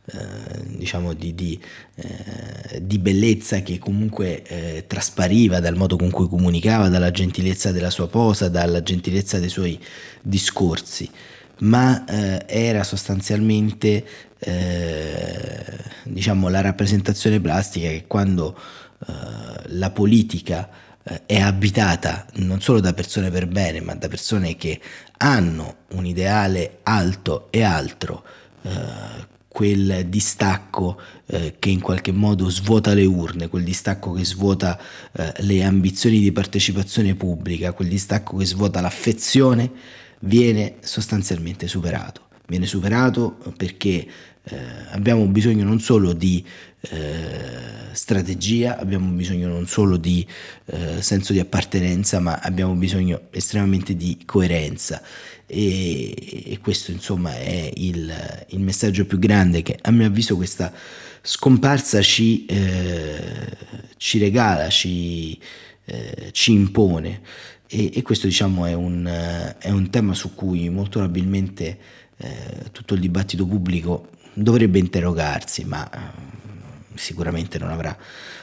eh, 0.05 0.65
diciamo 0.65 1.13
di, 1.13 1.33
di, 1.33 1.57
eh, 1.95 2.81
di, 2.81 2.99
bellezza 2.99 3.61
che 3.61 3.79
comunque 3.79 4.43
eh, 4.43 4.83
traspariva 4.85 5.61
dal 5.61 5.77
modo 5.77 5.95
con 5.95 6.09
cui 6.09 6.27
comunicava, 6.27 6.89
dalla 6.89 7.09
gentilezza 7.09 7.71
della 7.71 7.89
sua 7.89 8.09
posa, 8.09 8.49
dalla 8.49 8.83
gentilezza 8.83 9.39
dei 9.39 9.47
suoi 9.47 9.79
discorsi, 10.21 11.09
ma 11.59 12.05
eh, 12.05 12.45
era 12.47 12.83
sostanzialmente 12.83 14.05
eh, 14.39 15.77
diciamo 16.03 16.49
la 16.49 16.61
rappresentazione 16.61 17.39
plastica 17.39 17.87
che 17.89 18.05
quando 18.07 18.57
la 19.67 19.89
politica 19.91 20.69
è 21.25 21.37
abitata 21.39 22.25
non 22.35 22.61
solo 22.61 22.79
da 22.79 22.93
persone 22.93 23.29
per 23.29 23.47
bene, 23.47 23.81
ma 23.81 23.93
da 23.95 24.07
persone 24.07 24.55
che 24.55 24.79
hanno 25.17 25.75
un 25.91 26.05
ideale 26.05 26.79
alto 26.83 27.47
e 27.51 27.63
altro, 27.63 28.23
eh, 28.61 29.31
quel 29.47 30.07
distacco 30.07 30.99
eh, 31.27 31.55
che 31.59 31.69
in 31.69 31.81
qualche 31.81 32.11
modo 32.11 32.49
svuota 32.49 32.93
le 32.93 33.05
urne, 33.05 33.49
quel 33.49 33.63
distacco 33.63 34.13
che 34.13 34.25
svuota 34.25 34.79
eh, 35.11 35.33
le 35.39 35.63
ambizioni 35.63 36.19
di 36.19 36.31
partecipazione 36.31 37.15
pubblica, 37.15 37.73
quel 37.73 37.89
distacco 37.89 38.37
che 38.37 38.45
svuota 38.45 38.81
l'affezione, 38.81 39.71
viene 40.23 40.75
sostanzialmente 40.81 41.67
superato. 41.67 42.21
Viene 42.47 42.65
superato 42.65 43.37
perché 43.55 44.05
eh, 44.43 44.57
abbiamo 44.91 45.25
bisogno 45.27 45.63
non 45.63 45.79
solo 45.79 46.13
di 46.13 46.45
eh, 46.81 47.91
strategia, 47.93 48.77
abbiamo 48.77 49.09
bisogno 49.11 49.47
non 49.47 49.67
solo 49.67 49.97
di 49.97 50.25
eh, 50.65 51.01
senso 51.01 51.31
di 51.31 51.39
appartenenza, 51.39 52.19
ma 52.19 52.39
abbiamo 52.39 52.73
bisogno 52.73 53.27
estremamente 53.31 53.95
di 53.95 54.19
coerenza 54.25 55.01
e, 55.45 56.51
e 56.51 56.59
questo 56.59 56.91
insomma 56.91 57.35
è 57.37 57.71
il, 57.75 58.45
il, 58.49 58.59
messaggio 58.59 59.05
più 59.05 59.19
grande 59.19 59.61
che 59.61 59.77
a 59.81 59.91
mio 59.91 60.07
avviso 60.07 60.35
questa 60.35 60.73
scomparsa 61.21 62.01
ci, 62.01 62.45
eh, 62.45 63.47
ci 63.97 64.19
regala, 64.19 64.69
ci, 64.69 65.39
eh, 65.85 66.29
ci 66.31 66.51
impone 66.51 67.21
e, 67.73 67.91
e, 67.95 68.01
questo 68.03 68.27
diciamo 68.27 68.65
è 68.67 68.73
un, 68.73 69.05
è 69.57 69.69
un, 69.71 69.89
tema 69.89 70.13
su 70.13 70.35
cui 70.35 70.69
molto 70.69 70.99
probabilmente 70.99 71.77
eh, 72.17 72.65
tutto 72.71 72.93
il 72.93 72.99
dibattito 72.99 73.47
pubblico 73.47 74.09
dovrebbe 74.33 74.77
interrogarsi 74.77 75.63
ma 75.65 75.89
eh, 75.89 75.99
sicuramente 76.93 77.57
non 77.57 77.71
avrà 77.71 77.97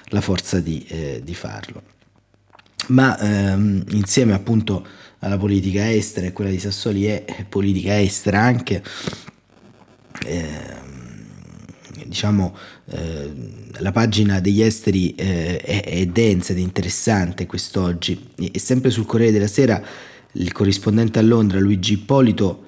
la 0.07 0.21
forza 0.21 0.59
di, 0.59 0.85
eh, 0.89 1.21
di 1.23 1.35
farlo 1.35 1.83
ma 2.89 3.17
ehm, 3.19 3.85
insieme 3.91 4.33
appunto 4.33 4.85
alla 5.21 5.39
politica 5.39 5.91
estera 5.93 6.27
e 6.27 6.33
quella 6.33 6.51
di 6.51 6.59
Sassoli 6.59 7.05
è 7.05 7.45
politica 7.49 8.01
estera 8.01 8.41
anche. 8.41 8.83
Diciamo 12.11 12.57
eh, 12.87 13.33
la 13.79 13.93
pagina 13.93 14.41
degli 14.41 14.63
esteri 14.63 15.15
eh, 15.15 15.59
è, 15.59 15.85
è, 15.85 16.07
densa 16.07 16.51
ed 16.51 16.59
interessante 16.59 17.47
quest'oggi. 17.47 18.31
E 18.53 18.59
sempre 18.59 18.91
sul 18.91 19.07
Corriere 19.07 19.31
della 19.31 19.47
Sera 19.47 19.81
il 20.33 20.51
corrispondente 20.51 21.21
a 21.21 21.23
Londra 21.23 21.61
Luigi 21.61 21.93
Ippolito 21.93 22.67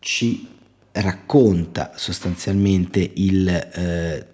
ci 0.00 0.48
racconta 0.90 1.92
sostanzialmente 1.94 3.08
il 3.14 3.48
eh, 3.48 4.26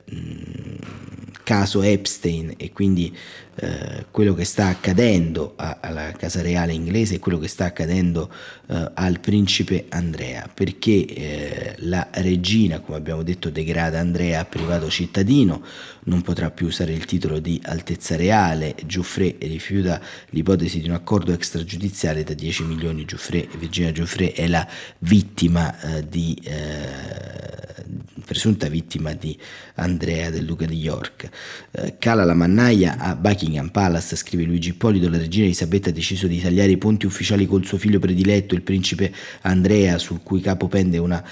caso 1.43 1.83
Epstein 1.83 2.55
e 2.57 2.73
quindi 2.73 3.17
eh, 3.55 4.07
quello 4.11 4.33
che 4.33 4.45
sta 4.45 4.69
accadendo 4.69 5.53
a, 5.57 5.79
alla 5.81 6.11
Casa 6.13 6.41
Reale 6.41 6.73
inglese 6.73 7.17
e 7.17 7.19
quello 7.19 7.39
che 7.39 7.49
sta 7.49 7.67
accadendo 7.67 8.33
eh, 8.69 8.91
al 8.95 9.21
principe 9.21 9.87
Andrea, 9.91 10.49
perché 10.53 11.05
eh, 11.05 11.75
la 11.81 12.09
regina, 12.13 12.81
come 12.81 12.97
abbiamo 12.97 13.23
detto, 13.23 13.51
degrada 13.51 13.99
Andrea 13.99 14.41
a 14.41 14.45
privato 14.47 14.89
cittadino, 14.89 15.63
non 16.05 16.23
potrà 16.23 16.51
più 16.51 16.67
usare 16.67 16.93
il 16.93 17.05
titolo 17.05 17.41
di 17.41 17.61
Altezza 17.63 18.17
Reale, 18.17 18.75
Giuffre 18.87 19.37
rifiuta 19.41 20.01
l'ipotesi 20.31 20.81
di 20.81 20.89
un 20.89 20.95
accordo 20.95 21.33
extragiudiziale 21.33 22.25
da 22.25 22.33
10 22.33 22.65
milioni, 22.65 23.05
Giuffre, 23.05 23.47
Virginia 23.59 23.93
Giuffre 23.93 24.33
è 24.33 24.49
la 24.49 24.67
vittima 25.01 25.79
eh, 25.79 26.09
di, 26.09 26.41
eh, 26.43 27.85
presunta 28.25 28.69
vittima 28.69 29.13
di 29.13 29.37
Andrea 29.75 30.31
del 30.31 30.45
Duca 30.45 30.67
di 30.67 30.79
York. 30.79 31.29
Eh, 31.71 31.97
cala 31.99 32.25
la 32.25 32.35
mannaia 32.35 32.97
a 32.99 33.15
Buckingham 33.15 33.69
Palace, 33.69 34.17
scrive 34.17 34.45
Luigi 34.45 34.71
Ippolito, 34.71 35.09
la 35.09 35.19
regina 35.19 35.45
Elisabetta 35.45 35.91
ha 35.91 35.93
deciso 35.93 36.27
di 36.27 36.41
tagliare 36.41 36.71
i 36.71 36.79
ponti 36.79 37.07
ufficiali 37.07 37.47
col 37.47 37.65
suo 37.65 37.79
figlio 37.79 37.99
prediletto, 37.99 38.55
il 38.55 38.63
principe 38.63 39.13
Andrea, 39.43 39.99
sul 39.99 40.21
cui 40.23 40.41
capo 40.41 40.69
pende 40.69 40.99
una 40.99 41.23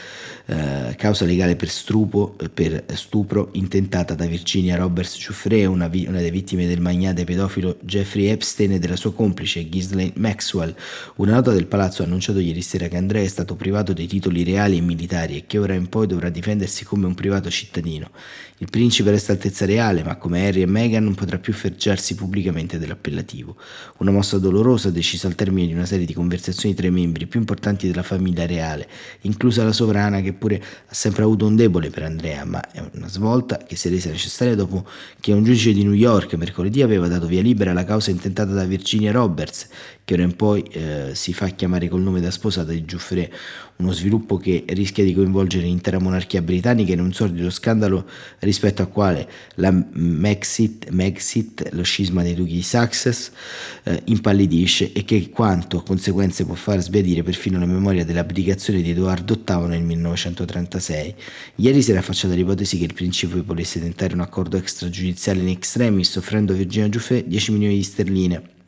eh, 0.47 0.94
causa 0.97 1.25
legale 1.25 1.54
per, 1.56 1.68
strupo, 1.68 2.35
per, 2.52 2.85
stupro 2.94 3.50
intentata 3.52 4.14
da 4.14 4.26
Virginia 4.26 4.76
Roberts 4.76 5.16
Giuffre, 5.16 5.64
una, 5.66 5.87
vi, 5.87 6.06
una 6.09 6.18
delle 6.18 6.30
vittime 6.30 6.66
del 6.66 6.80
magnate 6.80 7.25
pedofilo 7.25 7.78
Jeffrey 7.82 8.26
Epstein 8.26 8.73
e 8.73 8.78
della 8.78 8.97
sua 8.97 9.12
complice 9.12 9.68
Ghislaine 9.68 10.12
Maxwell. 10.16 10.75
Una 11.16 11.35
nota 11.35 11.52
del 11.52 11.66
palazzo 11.66 12.02
ha 12.02 12.06
annunciato 12.06 12.40
ieri 12.40 12.62
sera 12.62 12.88
che 12.88 12.97
Andrea 12.97 13.23
è 13.23 13.28
stato 13.28 13.54
privato 13.54 13.92
dei 13.92 14.09
titoli 14.09 14.42
reali 14.42 14.78
e 14.78 14.80
militari 14.80 15.37
e 15.37 15.44
che 15.47 15.59
ora 15.59 15.75
in 15.75 15.88
poi 15.88 16.06
dovrà 16.06 16.30
difendersi 16.30 16.85
come 16.90 17.06
un 17.06 17.14
privato 17.14 17.49
cittadino. 17.50 18.11
Il 18.59 18.68
principe 18.68 19.12
resta 19.12 19.30
altezza 19.30 19.64
reale, 19.64 20.02
ma 20.02 20.16
come 20.16 20.44
Harry 20.44 20.62
e 20.62 20.66
Meghan 20.66 21.04
non 21.04 21.14
potrà 21.14 21.38
più 21.38 21.52
fergiarsi 21.52 22.16
pubblicamente 22.16 22.80
dell'appellativo. 22.80 23.56
Una 23.99 24.11
mossa 24.11 24.38
dolorosa 24.38 24.90
decisa 24.90 25.28
al 25.28 25.37
termine 25.37 25.68
di 25.68 25.73
una 25.73 25.87
serie 25.87 26.04
di 26.04 26.12
conversazioni 26.12 26.75
tra 26.75 26.88
i 26.88 26.90
membri 26.90 27.28
più 27.28 27.38
importanti 27.38 27.87
della 27.87 28.02
famiglia 28.02 28.44
reale, 28.44 28.88
inclusa 29.20 29.62
la 29.62 29.73
sovrana 29.73 30.20
che 30.20 30.32
pure 30.32 30.56
ha 30.56 30.92
sempre 30.92 31.23
avuto 31.23 31.47
un 31.47 31.54
debole 31.54 31.90
per 31.90 32.02
Andrea, 32.02 32.44
ma 32.44 32.61
è 32.73 32.82
una 32.94 33.09
svolta 33.09 33.59
che 33.59 33.76
si 33.76 33.87
è 33.87 33.90
resa 33.92 34.11
necessaria 34.11 34.56
dopo 34.56 34.85
che 35.20 35.32
un 35.32 35.44
giudice 35.44 35.73
di 35.73 35.85
New 35.85 35.92
York 35.92 36.35
mercoledì 36.35 36.82
aveva 36.82 37.06
dato 37.06 37.26
via 37.26 37.42
libera 37.42 37.70
alla 37.70 37.85
causa 37.85 38.11
intentata 38.11 38.50
da 38.50 38.64
Virginia 38.64 39.12
Roberts, 39.12 39.68
che 40.04 40.14
ora 40.14 40.25
in 40.25 40.35
poi 40.35 40.62
eh, 40.73 41.11
si 41.14 41.32
fa 41.32 41.47
chiamare 41.50 41.88
col 41.88 42.00
nome 42.00 42.20
da 42.20 42.32
sposata 42.32 42.73
di 42.73 42.85
Giuffre, 42.85 43.32
uno 43.80 43.92
sviluppo 43.92 44.37
che 44.37 44.64
rischia 44.68 45.02
di 45.02 45.14
coinvolgere 45.14 45.64
l'intera 45.64 45.99
monarchia 45.99 46.42
britannica 46.42 46.92
in 46.92 47.00
un 47.00 47.12
sordido 47.12 47.50
scandalo 47.50 48.06
rispetto 48.40 48.82
al 48.82 48.90
quale 48.90 49.28
la 49.56 49.72
Maxit, 49.72 50.90
Maxit 50.90 51.70
lo 51.72 51.82
scisma 51.82 52.22
dei 52.22 52.34
duchi 52.34 52.54
di 52.54 52.62
Sussex, 52.62 53.30
eh, 53.84 54.02
impallidisce 54.04 54.92
e 54.92 55.04
che 55.04 55.30
quanto 55.30 55.82
conseguenze 55.82 56.44
può 56.44 56.54
far 56.54 56.80
sbiadire 56.80 57.22
perfino 57.22 57.58
la 57.58 57.66
memoria 57.66 58.04
dell'abdicazione 58.04 58.82
di 58.82 58.90
Edoardo 58.90 59.40
VIII 59.44 59.66
nel 59.66 59.82
1936. 59.82 61.14
Ieri 61.56 61.82
si 61.82 61.90
era 61.90 62.00
affacciata 62.00 62.34
l'ipotesi 62.34 62.78
che 62.78 62.84
il 62.84 62.94
principe 62.94 63.40
volesse 63.40 63.80
tentare 63.80 64.14
un 64.14 64.20
accordo 64.20 64.56
extragiudiziale 64.56 65.40
in 65.40 65.49
extremis 65.49 66.14
offrendo 66.16 66.52
a 66.52 66.56
Virginia 66.56 66.88
Giuffre 66.88 67.26
10 67.26 67.52
milioni 67.52 67.76
di 67.76 67.82
sterline 67.82 68.58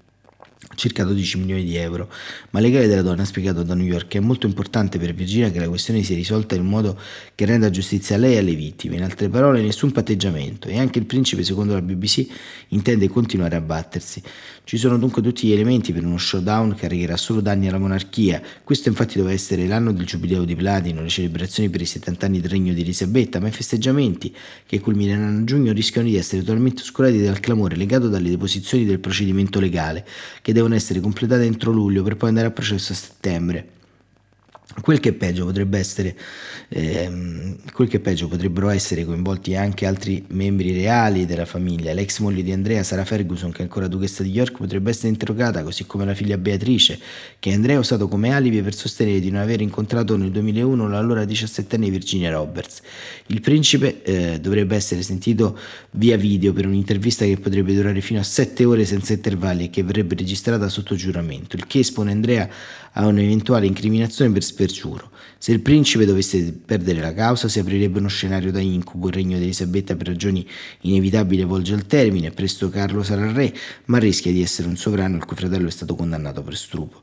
circa 0.75 1.05
12 1.05 1.38
milioni 1.38 1.64
di 1.64 1.76
euro, 1.76 2.09
ma 2.50 2.61
il 2.61 2.67
legale 2.67 2.87
della 2.87 3.02
donna 3.02 3.23
ha 3.23 3.25
spiegato 3.25 3.62
da 3.62 3.75
New 3.75 3.87
York 3.87 4.09
che 4.09 4.19
è 4.19 4.21
molto 4.21 4.47
importante 4.47 4.99
per 4.99 5.14
Virginia 5.14 5.50
che 5.50 5.59
la 5.59 5.69
questione 5.69 6.02
sia 6.02 6.17
risolta 6.17 6.55
in 6.55 6.62
un 6.62 6.69
modo 6.69 6.99
che 7.35 7.45
renda 7.45 7.71
giustizia 7.71 8.17
a 8.17 8.19
lei 8.19 8.35
e 8.35 8.38
alle 8.38 8.55
vittime, 8.55 8.97
in 8.97 9.02
altre 9.02 9.29
parole 9.29 9.62
nessun 9.62 9.93
patteggiamento. 9.93 10.69
E 10.69 10.79
anche 10.79 10.99
il 10.99 11.07
principe 11.07 11.45
secondo 11.45 11.75
la 11.75 11.83
BBC 11.83 12.26
intende 12.69 13.09
continuare 13.09 13.57
a 13.57 13.61
battersi. 13.61 14.23
Ci 14.64 14.76
sono 14.76 14.97
dunque 14.97 15.23
tutti 15.23 15.49
gli 15.49 15.52
elementi 15.52 15.93
per 15.93 16.05
uno 16.05 16.19
showdown 16.19 16.75
che 16.75 16.87
arrecherà 16.87 17.17
solo 17.17 17.41
danni 17.41 17.69
alla 17.69 17.79
monarchia, 17.79 18.41
questo 18.62 18.88
infatti 18.88 19.17
doveva 19.17 19.35
essere 19.35 19.67
l'anno 19.67 19.93
del 19.93 20.07
giubileo 20.07 20.45
di 20.45 20.55
Platino, 20.55 21.02
le 21.02 21.09
celebrazioni 21.09 21.69
per 21.69 21.81
i 21.81 21.87
70 21.87 22.26
anni 22.26 22.41
del 22.41 22.50
regno 22.50 22.73
di 22.73 22.81
Elisabetta, 22.81 23.41
ma 23.41 23.49
i 23.49 23.50
festeggiamenti 23.50 24.35
che 24.67 24.81
culmineranno 24.81 25.41
a 25.41 25.45
giugno 25.45 25.73
rischiano 25.73 26.09
di 26.09 26.17
essere 26.17 26.43
totalmente 26.43 26.83
oscurati 26.83 27.21
dal 27.21 27.41
clamore 27.41 27.76
legato 27.76 28.09
dalle 28.09 28.31
deposizioni 28.31 28.85
del 28.85 29.00
procedimento 29.00 29.59
legale 29.59 30.07
che 30.41 30.52
devono 30.62 30.75
essere 30.75 31.00
completate 31.00 31.45
entro 31.45 31.73
luglio 31.73 32.02
per 32.02 32.16
poi 32.16 32.28
andare 32.28 32.47
a 32.47 32.50
processo 32.50 32.92
a 32.92 32.97
settembre. 32.97 33.81
Quel 34.81 35.00
che, 35.00 35.12
peggio 35.12 35.45
potrebbe 35.45 35.78
essere, 35.78 36.16
ehm, 36.69 37.59
quel 37.75 37.88
che 37.88 38.00
peggio 38.00 38.26
potrebbero 38.26 38.71
essere 38.71 39.04
coinvolti 39.04 39.54
anche 39.54 39.85
altri 39.85 40.25
membri 40.28 40.73
reali 40.73 41.26
della 41.26 41.45
famiglia. 41.45 41.92
L'ex 41.92 42.21
moglie 42.21 42.42
di 42.42 42.52
Andrea, 42.52 42.83
Sara 42.83 43.04
Ferguson, 43.04 43.52
che 43.52 43.59
è 43.59 43.62
ancora 43.62 43.87
duchessa 43.87 44.23
di 44.23 44.31
York, 44.31 44.57
potrebbe 44.57 44.88
essere 44.88 45.09
interrogata, 45.09 45.62
così 45.62 45.85
come 45.85 46.07
la 46.07 46.14
figlia 46.14 46.38
Beatrice, 46.38 46.99
che 47.38 47.52
Andrea 47.52 47.76
ha 47.76 47.81
usato 47.81 48.09
come 48.09 48.33
alibi 48.33 48.62
per 48.62 48.75
sostenere 48.75 49.21
di 49.21 49.31
non 49.31 49.42
aver 49.42 49.61
incontrato 49.61 50.16
nel 50.16 50.31
2001 50.31 50.88
l'allora 50.88 51.25
17enne 51.25 51.90
Virginia 51.90 52.30
Roberts. 52.30 52.80
Il 53.26 53.43
principe 53.43 54.02
eh, 54.02 54.41
dovrebbe 54.41 54.75
essere 54.75 55.02
sentito 55.02 55.58
via 55.93 56.17
video 56.17 56.52
per 56.52 56.67
un'intervista 56.67 57.25
che 57.25 57.37
potrebbe 57.37 57.75
durare 57.75 58.00
fino 58.00 58.21
a 58.21 58.23
7 58.23 58.65
ore 58.65 58.85
senza 58.85 59.13
intervalli 59.13 59.65
e 59.65 59.71
che 59.71 59.83
verrebbe 59.83 60.15
registrata 60.15 60.69
sotto 60.69 60.95
giuramento, 60.95 61.57
il 61.57 61.67
che 61.67 61.81
espone 61.81 62.13
Andrea 62.13 62.49
a 62.93 63.07
un'eventuale 63.07 63.67
incriminazione 63.67 64.33
per 64.33 64.43
spergiuro. 64.43 65.11
Se 65.39 65.50
il 65.50 65.61
principe 65.61 66.05
dovesse 66.05 66.52
perdere 66.52 67.00
la 67.00 67.13
causa, 67.13 67.49
si 67.49 67.59
aprirebbe 67.59 67.99
uno 67.99 68.09
scenario 68.09 68.52
da 68.52 68.61
incubo. 68.61 69.09
Il 69.09 69.15
regno 69.15 69.39
di 69.39 69.45
Elisabetta, 69.45 69.97
per 69.97 70.07
ragioni 70.07 70.47
inevitabili, 70.83 71.43
volge 71.43 71.75
al 71.75 71.87
termine. 71.87 72.31
Presto 72.31 72.69
Carlo 72.69 73.02
sarà 73.02 73.33
re, 73.33 73.52
ma 73.87 73.99
rischia 73.99 74.31
di 74.31 74.41
essere 74.41 74.69
un 74.69 74.76
sovrano 74.76 75.17
il 75.17 75.25
cui 75.25 75.35
fratello 75.35 75.67
è 75.67 75.71
stato 75.71 75.97
condannato 75.97 76.43
per 76.43 76.57
stupro. 76.57 77.02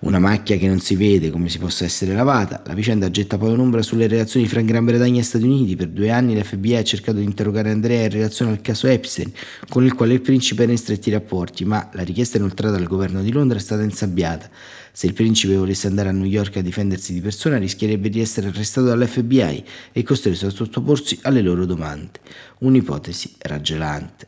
Una 0.00 0.18
macchia 0.18 0.58
che 0.58 0.66
non 0.66 0.80
si 0.80 0.94
vede 0.94 1.30
come 1.30 1.48
si 1.48 1.58
possa 1.58 1.84
essere 1.84 2.12
lavata. 2.12 2.62
La 2.66 2.74
vicenda 2.74 3.10
getta 3.10 3.38
poi 3.38 3.52
un'ombra 3.52 3.80
sulle 3.80 4.08
relazioni 4.08 4.46
fra 4.46 4.60
Gran 4.60 4.84
Bretagna 4.84 5.20
e 5.20 5.24
Stati 5.24 5.44
Uniti. 5.44 5.74
Per 5.74 5.88
due 5.88 6.10
anni 6.10 6.38
l'FBI 6.38 6.76
ha 6.76 6.84
cercato 6.84 7.16
di 7.18 7.24
interrogare 7.24 7.70
Andrea 7.70 8.02
in 8.02 8.10
relazione 8.20 8.52
al 8.52 8.60
caso 8.60 8.86
Epstein, 8.86 9.32
con 9.68 9.84
il 9.84 9.94
quale 9.94 10.14
il 10.14 10.20
principe 10.20 10.62
era 10.62 10.72
in 10.72 10.78
stretti 10.78 11.10
rapporti, 11.10 11.64
ma 11.64 11.88
la 11.92 12.02
richiesta 12.02 12.36
inoltrata 12.38 12.76
dal 12.76 12.86
governo 12.86 13.22
di 13.22 13.32
Londra 13.32 13.58
è 13.58 13.60
stata 13.60 13.82
insabbiata. 13.82 14.48
Se 14.92 15.06
il 15.06 15.12
principe 15.12 15.56
volesse 15.56 15.86
andare 15.86 16.08
a 16.08 16.12
New 16.12 16.26
York 16.26 16.56
a 16.56 16.62
difendersi 16.62 17.12
di 17.12 17.20
persona 17.20 17.58
rischierebbe 17.58 18.08
di 18.08 18.20
essere 18.20 18.48
arrestato 18.48 18.88
dall'FBI 18.88 19.64
e 19.92 20.02
costretto 20.02 20.46
a 20.46 20.50
sottoporsi 20.50 21.18
alle 21.22 21.40
loro 21.40 21.64
domande. 21.64 22.20
Un'ipotesi 22.58 23.34
raggelante. 23.38 24.26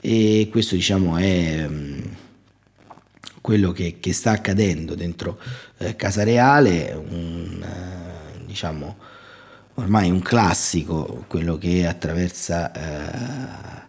E 0.00 0.48
questo 0.50 0.76
diciamo 0.76 1.16
è 1.16 1.66
um, 1.68 2.02
quello 3.40 3.72
che, 3.72 3.96
che, 3.98 4.12
sta 4.12 4.30
accadendo 4.30 4.94
dentro 4.94 5.40
eh, 5.78 5.96
Casa 5.96 6.22
Reale, 6.22 6.92
un, 6.92 7.60
uh, 7.60 8.44
diciamo 8.46 8.96
ormai 9.80 10.10
un 10.10 10.20
classico, 10.20 11.24
quello 11.26 11.56
che 11.58 11.86
attraversa... 11.86 12.70
Uh, 12.74 13.86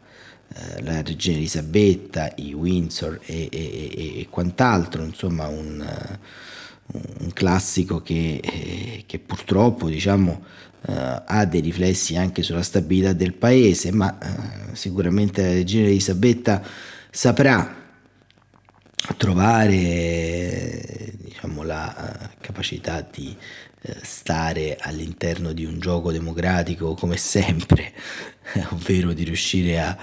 eh, 0.51 0.81
la 0.81 1.01
regina 1.03 1.37
Elisabetta, 1.37 2.31
i 2.37 2.53
Windsor 2.53 3.19
e, 3.23 3.49
e, 3.51 4.19
e 4.19 4.27
quant'altro, 4.29 5.03
insomma 5.03 5.47
un, 5.47 5.85
un 6.91 7.33
classico 7.33 8.01
che, 8.01 8.41
eh, 8.43 9.03
che 9.05 9.19
purtroppo 9.19 9.87
diciamo, 9.87 10.43
uh, 10.87 11.21
ha 11.25 11.45
dei 11.45 11.61
riflessi 11.61 12.17
anche 12.17 12.41
sulla 12.41 12.63
stabilità 12.63 13.13
del 13.13 13.33
paese, 13.33 13.91
ma 13.91 14.17
uh, 14.19 14.73
sicuramente 14.73 15.43
la 15.43 15.53
regina 15.53 15.85
Elisabetta 15.85 16.63
saprà 17.11 17.75
trovare 19.17 21.13
diciamo, 21.17 21.63
la 21.63 22.31
capacità 22.41 23.01
di 23.01 23.35
stare 24.01 24.77
all'interno 24.79 25.53
di 25.53 25.65
un 25.65 25.79
gioco 25.79 26.11
democratico 26.11 26.93
come 26.95 27.17
sempre, 27.17 27.93
ovvero 28.71 29.13
di 29.13 29.23
riuscire 29.23 29.79
a, 29.79 29.97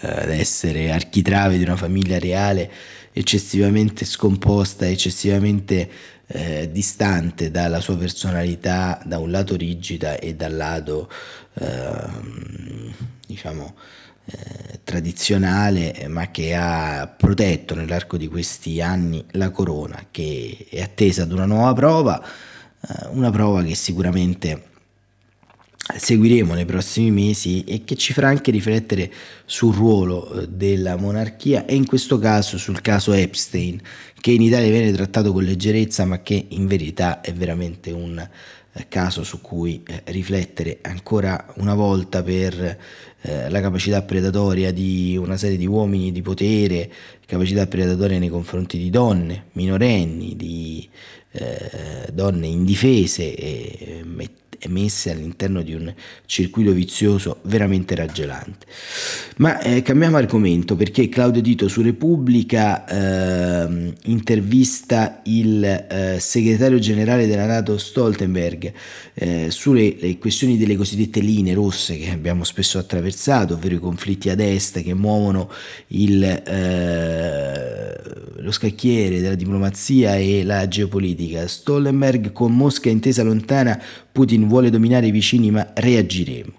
ad 0.00 0.30
essere 0.30 0.92
architrave 0.92 1.58
di 1.58 1.64
una 1.64 1.76
famiglia 1.76 2.18
reale 2.18 2.70
eccessivamente 3.12 4.04
scomposta, 4.04 4.86
eccessivamente 4.86 5.90
eh, 6.26 6.70
distante 6.70 7.50
dalla 7.50 7.80
sua 7.80 7.96
personalità, 7.96 9.00
da 9.04 9.18
un 9.18 9.30
lato 9.30 9.56
rigida 9.56 10.18
e 10.18 10.34
dal 10.34 10.54
lato 10.54 11.10
eh, 11.54 11.94
diciamo 13.26 13.74
eh, 14.26 14.80
tradizionale, 14.84 16.06
ma 16.08 16.30
che 16.30 16.54
ha 16.54 17.06
protetto 17.08 17.74
nell'arco 17.74 18.16
di 18.16 18.28
questi 18.28 18.80
anni 18.80 19.24
la 19.32 19.50
corona, 19.50 20.06
che 20.10 20.66
è 20.68 20.82
attesa 20.82 21.22
ad 21.22 21.32
una 21.32 21.46
nuova 21.46 21.72
prova. 21.72 22.22
eh, 22.22 22.55
una 23.10 23.30
prova 23.30 23.62
che 23.62 23.74
sicuramente 23.74 24.74
seguiremo 25.94 26.54
nei 26.54 26.64
prossimi 26.64 27.10
mesi 27.10 27.62
e 27.64 27.84
che 27.84 27.94
ci 27.94 28.12
farà 28.12 28.28
anche 28.28 28.50
riflettere 28.50 29.10
sul 29.44 29.74
ruolo 29.74 30.32
eh, 30.32 30.48
della 30.48 30.96
monarchia 30.96 31.64
e 31.64 31.76
in 31.76 31.86
questo 31.86 32.18
caso 32.18 32.58
sul 32.58 32.80
caso 32.80 33.12
Epstein 33.12 33.80
che 34.20 34.32
in 34.32 34.42
Italia 34.42 34.70
viene 34.70 34.92
trattato 34.92 35.32
con 35.32 35.44
leggerezza 35.44 36.04
ma 36.04 36.22
che 36.22 36.46
in 36.48 36.66
verità 36.66 37.20
è 37.20 37.32
veramente 37.32 37.92
un 37.92 38.18
eh, 38.18 38.86
caso 38.88 39.22
su 39.22 39.40
cui 39.40 39.82
riflettere 40.04 40.78
ancora 40.82 41.52
una 41.56 41.74
volta 41.74 42.22
per 42.22 42.78
la 43.48 43.60
capacità 43.60 44.02
predatoria 44.02 44.72
di 44.72 45.16
una 45.16 45.36
serie 45.36 45.56
di 45.56 45.66
uomini 45.66 46.12
di 46.12 46.22
potere, 46.22 46.88
capacità 47.26 47.66
predatoria 47.66 48.18
nei 48.18 48.28
confronti 48.28 48.78
di 48.78 48.88
donne, 48.88 49.46
minorenni, 49.52 50.36
di 50.36 50.88
eh, 51.32 52.08
donne 52.12 52.46
indifese 52.46 53.34
e, 53.34 54.02
emesse 54.58 55.10
all'interno 55.10 55.62
di 55.62 55.74
un 55.74 55.92
circuito 56.26 56.72
vizioso 56.72 57.38
veramente 57.42 57.94
raggelante. 57.94 58.66
Ma 59.36 59.60
eh, 59.60 59.82
cambiamo 59.82 60.16
argomento 60.16 60.76
perché 60.76 61.08
Claudio 61.08 61.42
Dito 61.42 61.68
su 61.68 61.82
Repubblica 61.82 62.84
eh, 62.86 63.92
intervista 64.04 65.20
il 65.24 65.64
eh, 65.64 66.16
segretario 66.20 66.78
generale 66.78 67.26
della 67.26 67.46
Nato 67.46 67.78
Stoltenberg 67.78 68.72
eh, 69.14 69.50
sulle 69.50 70.18
questioni 70.18 70.56
delle 70.56 70.76
cosiddette 70.76 71.20
linee 71.20 71.54
rosse 71.54 71.96
che 71.98 72.10
abbiamo 72.10 72.44
spesso 72.44 72.78
attraversato, 72.78 73.54
ovvero 73.54 73.74
i 73.74 73.78
conflitti 73.78 74.28
ad 74.28 74.40
est 74.40 74.82
che 74.82 74.94
muovono 74.94 75.50
il, 75.88 76.22
eh, 76.22 78.00
lo 78.38 78.50
scacchiere 78.50 79.20
della 79.20 79.34
diplomazia 79.34 80.16
e 80.16 80.44
la 80.44 80.68
geopolitica. 80.68 81.46
Stoltenberg 81.46 82.32
con 82.32 82.54
Mosca 82.54 82.88
intesa 82.88 83.22
lontana, 83.22 83.80
Putin 84.16 84.48
vuole 84.48 84.70
dominare 84.70 85.08
i 85.08 85.10
vicini 85.10 85.50
ma 85.50 85.72
reagiremo. 85.74 86.52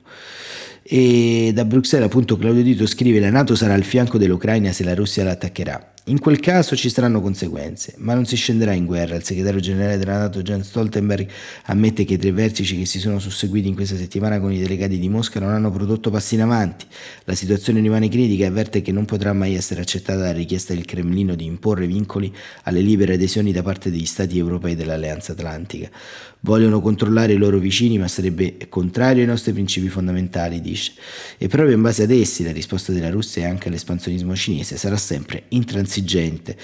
E 0.83 1.51
da 1.55 1.65
Bruxelles 1.65 2.05
appunto 2.07 2.37
Claudio 2.37 2.61
Dito 2.61 2.85
scrive 2.85 3.19
la 3.19 3.31
Nato 3.31 3.55
sarà 3.55 3.73
al 3.73 3.83
fianco 3.83 4.19
dell'Ucraina 4.19 4.71
se 4.71 4.83
la 4.83 4.93
Russia 4.93 5.23
la 5.23 5.31
attaccherà. 5.31 5.93
In 6.09 6.19
quel 6.19 6.39
caso 6.39 6.73
ci 6.77 6.89
saranno 6.89 7.19
conseguenze, 7.19 7.95
ma 7.97 8.13
non 8.13 8.25
si 8.25 8.37
scenderà 8.37 8.71
in 8.71 8.85
guerra. 8.85 9.15
Il 9.15 9.25
segretario 9.25 9.59
generale 9.59 9.97
della 9.97 10.17
Nato 10.17 10.41
Jens 10.41 10.69
Stoltenberg 10.69 11.27
ammette 11.65 12.05
che 12.05 12.13
i 12.13 12.17
tre 12.17 12.31
vertici 12.31 12.77
che 12.77 12.85
si 12.85 12.99
sono 12.99 13.19
susseguiti 13.19 13.67
in 13.67 13.75
questa 13.75 13.97
settimana 13.97 14.39
con 14.39 14.53
i 14.53 14.57
delegati 14.57 14.99
di 14.99 15.09
Mosca 15.09 15.41
non 15.41 15.49
hanno 15.49 15.69
prodotto 15.69 16.09
passi 16.09 16.35
in 16.35 16.43
avanti. 16.43 16.85
La 17.25 17.35
situazione 17.35 17.81
rimane 17.81 18.07
critica 18.07 18.45
e 18.45 18.47
avverte 18.47 18.81
che 18.81 18.93
non 18.93 19.03
potrà 19.03 19.33
mai 19.33 19.55
essere 19.55 19.81
accettata 19.81 20.21
la 20.21 20.31
richiesta 20.31 20.73
del 20.73 20.85
Cremlino 20.85 21.35
di 21.35 21.43
imporre 21.43 21.85
vincoli 21.87 22.33
alle 22.63 22.79
libere 22.79 23.15
adesioni 23.15 23.51
da 23.51 23.61
parte 23.61 23.91
degli 23.91 24.05
stati 24.05 24.37
europei 24.37 24.75
dell'Alleanza 24.75 25.33
Atlantica. 25.33 25.89
Vogliono 26.39 26.79
controllare 26.79 27.33
i 27.33 27.37
loro 27.37 27.57
vicini, 27.57 27.97
ma 27.97 28.07
sarebbe 28.07 28.55
contrario 28.69 29.23
ai 29.23 29.27
nostri 29.27 29.51
principi 29.51 29.89
fondamentali, 29.89 30.61
dice. 30.61 30.93
E 31.37 31.49
proprio 31.49 31.75
in 31.75 31.81
base 31.81 32.03
ad 32.03 32.11
essi 32.11 32.43
la 32.43 32.53
risposta 32.53 32.93
della 32.93 33.09
Russia 33.09 33.41
e 33.41 33.49
anche 33.49 33.67
all'espansionismo 33.67 34.33
cinese 34.35 34.77
sarà 34.77 34.95
sempre 34.95 35.43
intransigente. 35.97 36.55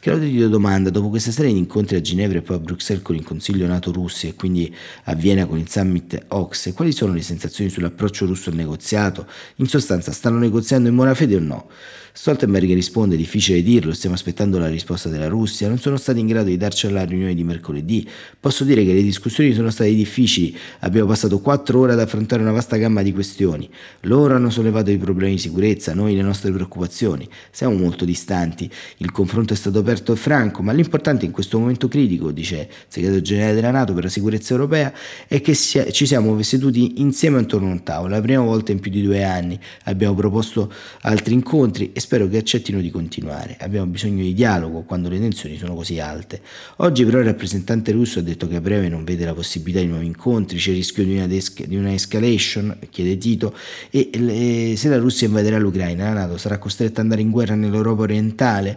Claudio 0.00 0.28
Dito 0.28 0.48
domanda, 0.48 0.90
dopo 0.90 1.08
questa 1.08 1.30
serie 1.30 1.52
di 1.52 1.58
incontri 1.58 1.96
a 1.96 2.00
Ginevra 2.00 2.38
e 2.38 2.42
poi 2.42 2.56
a 2.56 2.60
Bruxelles 2.60 3.02
con 3.02 3.14
il 3.14 3.24
Consiglio 3.24 3.66
NATO-Russia 3.66 4.28
e 4.28 4.34
quindi 4.34 4.74
a 5.04 5.14
Vienna 5.14 5.46
con 5.46 5.58
il 5.58 5.68
summit 5.68 6.24
OXE, 6.28 6.72
quali 6.72 6.92
sono 6.92 7.12
le 7.12 7.22
sensazioni 7.22 7.70
sull'approccio 7.70 8.26
russo 8.26 8.50
al 8.50 8.56
negoziato? 8.56 9.26
In 9.56 9.66
sostanza, 9.66 10.12
stanno 10.12 10.38
negoziando 10.38 10.88
in 10.88 10.94
buona 10.94 11.14
fede 11.14 11.36
o 11.36 11.40
no? 11.40 11.68
Stoltenberg 12.12 12.72
risponde, 12.74 13.16
difficile 13.16 13.62
dirlo, 13.62 13.92
stiamo 13.92 14.16
aspettando 14.16 14.58
la 14.58 14.68
risposta 14.68 15.08
della 15.08 15.28
Russia, 15.28 15.68
non 15.68 15.78
sono 15.78 15.96
stati 15.96 16.18
in 16.18 16.26
grado 16.26 16.48
di 16.48 16.56
darci 16.56 16.86
alla 16.86 17.04
riunione 17.04 17.34
di 17.34 17.44
mercoledì. 17.44 18.08
Posso 18.38 18.64
dire 18.64 18.84
che 18.84 18.92
le 18.92 19.02
discussioni 19.02 19.52
sono 19.52 19.70
state 19.70 19.94
difficili, 19.94 20.56
abbiamo 20.80 21.08
passato 21.08 21.38
quattro 21.40 21.80
ore 21.80 21.92
ad 21.92 22.00
affrontare 22.00 22.42
una 22.42 22.50
vasta 22.50 22.76
gamma 22.76 23.02
di 23.02 23.12
questioni. 23.12 23.70
Loro 24.02 24.34
hanno 24.34 24.50
sollevato 24.50 24.90
i 24.90 24.98
problemi 24.98 25.34
di 25.34 25.40
sicurezza, 25.40 25.94
noi 25.94 26.16
le 26.16 26.22
nostre 26.22 26.50
preoccupazioni. 26.50 27.28
Siamo 27.50 27.74
molto 27.76 28.04
distanti, 28.04 28.68
il 28.98 29.10
confronto 29.12 29.52
è 29.52 29.56
stato 29.56 29.78
aperto 29.78 30.12
e 30.12 30.16
franco, 30.16 30.62
ma 30.62 30.72
l'importante 30.72 31.24
in 31.24 31.30
questo 31.30 31.58
momento 31.58 31.88
critico, 31.88 32.30
dice 32.30 32.56
il 32.56 32.68
segretario 32.88 33.22
generale 33.22 33.54
della 33.54 33.70
Nato 33.70 33.94
per 33.94 34.04
la 34.04 34.10
sicurezza 34.10 34.52
europea, 34.52 34.92
è 35.26 35.40
che 35.40 35.54
ci 35.54 36.06
siamo 36.06 36.40
seduti 36.42 37.00
insieme 37.00 37.38
attorno 37.38 37.68
a 37.68 37.72
un 37.72 37.82
tavolo, 37.82 38.14
la 38.14 38.20
prima 38.20 38.42
volta 38.42 38.72
in 38.72 38.80
più 38.80 38.90
di 38.90 39.02
due 39.02 39.24
anni. 39.24 39.58
Abbiamo 39.84 40.14
proposto 40.14 40.72
altri 41.02 41.34
incontri 41.34 41.92
e 41.92 42.00
spero 42.00 42.28
che 42.28 42.38
accettino 42.38 42.80
di 42.80 42.90
continuare. 42.90 43.56
Abbiamo 43.60 43.86
bisogno 43.86 44.22
di 44.22 44.34
dialogo 44.34 44.82
quando 44.82 45.08
le 45.08 45.18
tensioni 45.18 45.56
sono 45.56 45.74
così 45.74 45.98
alte. 46.00 46.40
Oggi 46.76 47.04
però 47.04 47.18
il 47.18 47.24
rappresentante 47.24 47.92
russo 47.92 48.18
ha 48.18 48.22
detto 48.22 48.48
che 48.48 48.56
a 48.56 48.60
breve 48.60 48.88
non 48.88 49.04
vede 49.04 49.24
la 49.24 49.34
possibilità 49.34 49.80
di 49.80 49.86
nuovi 49.86 50.06
incontri, 50.06 50.58
c'è 50.58 50.70
il 50.70 50.76
rischio 50.76 51.04
di 51.04 51.14
una, 51.16 51.26
des- 51.26 51.66
di 51.66 51.76
una 51.76 51.92
escalation, 51.92 52.76
chiede 52.90 53.16
Tito, 53.18 53.54
e 53.90 54.10
le- 54.14 54.76
se 54.76 54.88
la 54.88 54.98
Russia 54.98 55.26
invaderà 55.26 55.58
l'Ucraina, 55.58 56.04
la 56.12 56.20
Nato 56.20 56.36
sarà 56.36 56.58
costretta 56.58 57.00
ad 57.00 57.06
andare 57.06 57.22
in 57.22 57.30
guerra 57.30 57.54
nell'Europa 57.54 58.02
orientale 58.02 58.69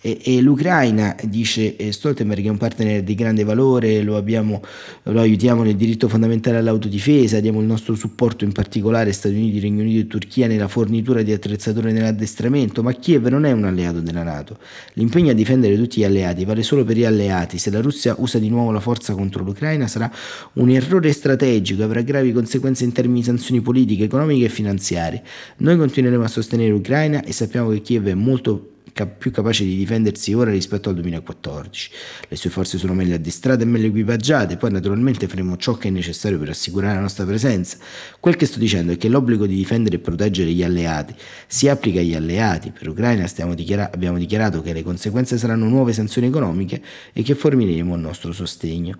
e, 0.00 0.18
e 0.22 0.40
l'Ucraina, 0.40 1.14
dice 1.24 1.92
Stoltenberg, 1.92 2.46
è 2.46 2.48
un 2.48 2.56
partner 2.56 3.02
di 3.02 3.14
grande 3.14 3.44
valore, 3.44 4.00
lo, 4.02 4.16
abbiamo, 4.16 4.62
lo 5.02 5.20
aiutiamo 5.20 5.62
nel 5.62 5.76
diritto 5.76 6.08
fondamentale 6.08 6.56
all'autodifesa, 6.56 7.40
diamo 7.40 7.60
il 7.60 7.66
nostro 7.66 7.94
supporto 7.94 8.44
in 8.44 8.52
particolare 8.52 9.12
Stati 9.12 9.34
Uniti, 9.34 9.60
Regno 9.60 9.82
Unito 9.82 10.00
e 10.00 10.06
Turchia 10.06 10.46
nella 10.46 10.68
fornitura 10.68 11.22
di 11.22 11.32
attrezzature 11.32 11.92
nell'addestramento, 11.92 12.82
ma 12.82 12.92
Kiev 12.92 13.26
non 13.26 13.44
è 13.44 13.52
un 13.52 13.64
alleato 13.64 14.00
della 14.00 14.22
Nato. 14.22 14.56
L'impegno 14.94 15.30
a 15.30 15.34
difendere 15.34 15.76
tutti 15.76 16.00
gli 16.00 16.04
alleati 16.04 16.44
vale 16.46 16.62
solo 16.62 16.82
per 16.84 16.96
gli 16.96 17.04
alleati. 17.04 17.58
Se 17.58 17.70
la 17.70 17.80
Russia 17.80 18.14
usa 18.18 18.38
di 18.38 18.48
nuovo 18.48 18.70
la 18.70 18.80
forza 18.80 19.12
contro 19.12 19.44
l'Ucraina 19.44 19.86
sarà 19.86 20.10
un 20.54 20.70
errore 20.70 21.12
strategico, 21.12 21.82
avrà 21.82 22.00
gravi 22.00 22.32
conseguenze 22.32 22.84
in 22.84 22.92
termini 22.92 23.20
di 23.20 23.26
sanzioni 23.26 23.60
politiche, 23.60 24.04
economiche 24.04 24.46
e 24.46 24.48
finanziarie. 24.48 25.22
Noi 25.58 25.76
continueremo 25.76 26.24
a 26.24 26.28
sostenere 26.28 26.70
l'Ucraina 26.70 27.22
e 27.22 27.32
sappiamo 27.32 27.68
che 27.70 27.82
Kiev 27.82 28.06
è 28.06 28.14
molto 28.14 28.70
più 29.06 29.30
capace 29.30 29.64
di 29.64 29.76
difendersi 29.76 30.32
ora 30.32 30.50
rispetto 30.50 30.88
al 30.88 30.94
2014. 30.96 31.90
Le 32.28 32.36
sue 32.36 32.50
forze 32.50 32.78
sono 32.78 32.94
meglio 32.94 33.14
addestrate 33.14 33.62
e 33.62 33.66
meglio 33.66 33.88
equipaggiate, 33.88 34.56
poi 34.56 34.70
naturalmente 34.70 35.28
faremo 35.28 35.56
ciò 35.56 35.74
che 35.74 35.88
è 35.88 35.90
necessario 35.90 36.38
per 36.38 36.50
assicurare 36.50 36.94
la 36.94 37.00
nostra 37.00 37.24
presenza. 37.24 37.78
Quel 38.18 38.36
che 38.36 38.46
sto 38.46 38.58
dicendo 38.58 38.92
è 38.92 38.96
che 38.96 39.08
l'obbligo 39.08 39.46
di 39.46 39.54
difendere 39.54 39.96
e 39.96 39.98
proteggere 39.98 40.50
gli 40.50 40.62
alleati 40.62 41.14
si 41.46 41.68
applica 41.68 42.00
agli 42.00 42.14
alleati. 42.14 42.70
Per 42.70 42.86
l'Ucraina 42.86 43.26
dichiara- 43.54 43.90
abbiamo 43.92 44.18
dichiarato 44.18 44.62
che 44.62 44.72
le 44.72 44.82
conseguenze 44.82 45.38
saranno 45.38 45.68
nuove 45.68 45.92
sanzioni 45.92 46.28
economiche 46.28 46.82
e 47.12 47.22
che 47.22 47.34
forniremo 47.34 47.94
il 47.94 48.00
nostro 48.00 48.32
sostegno. 48.32 48.96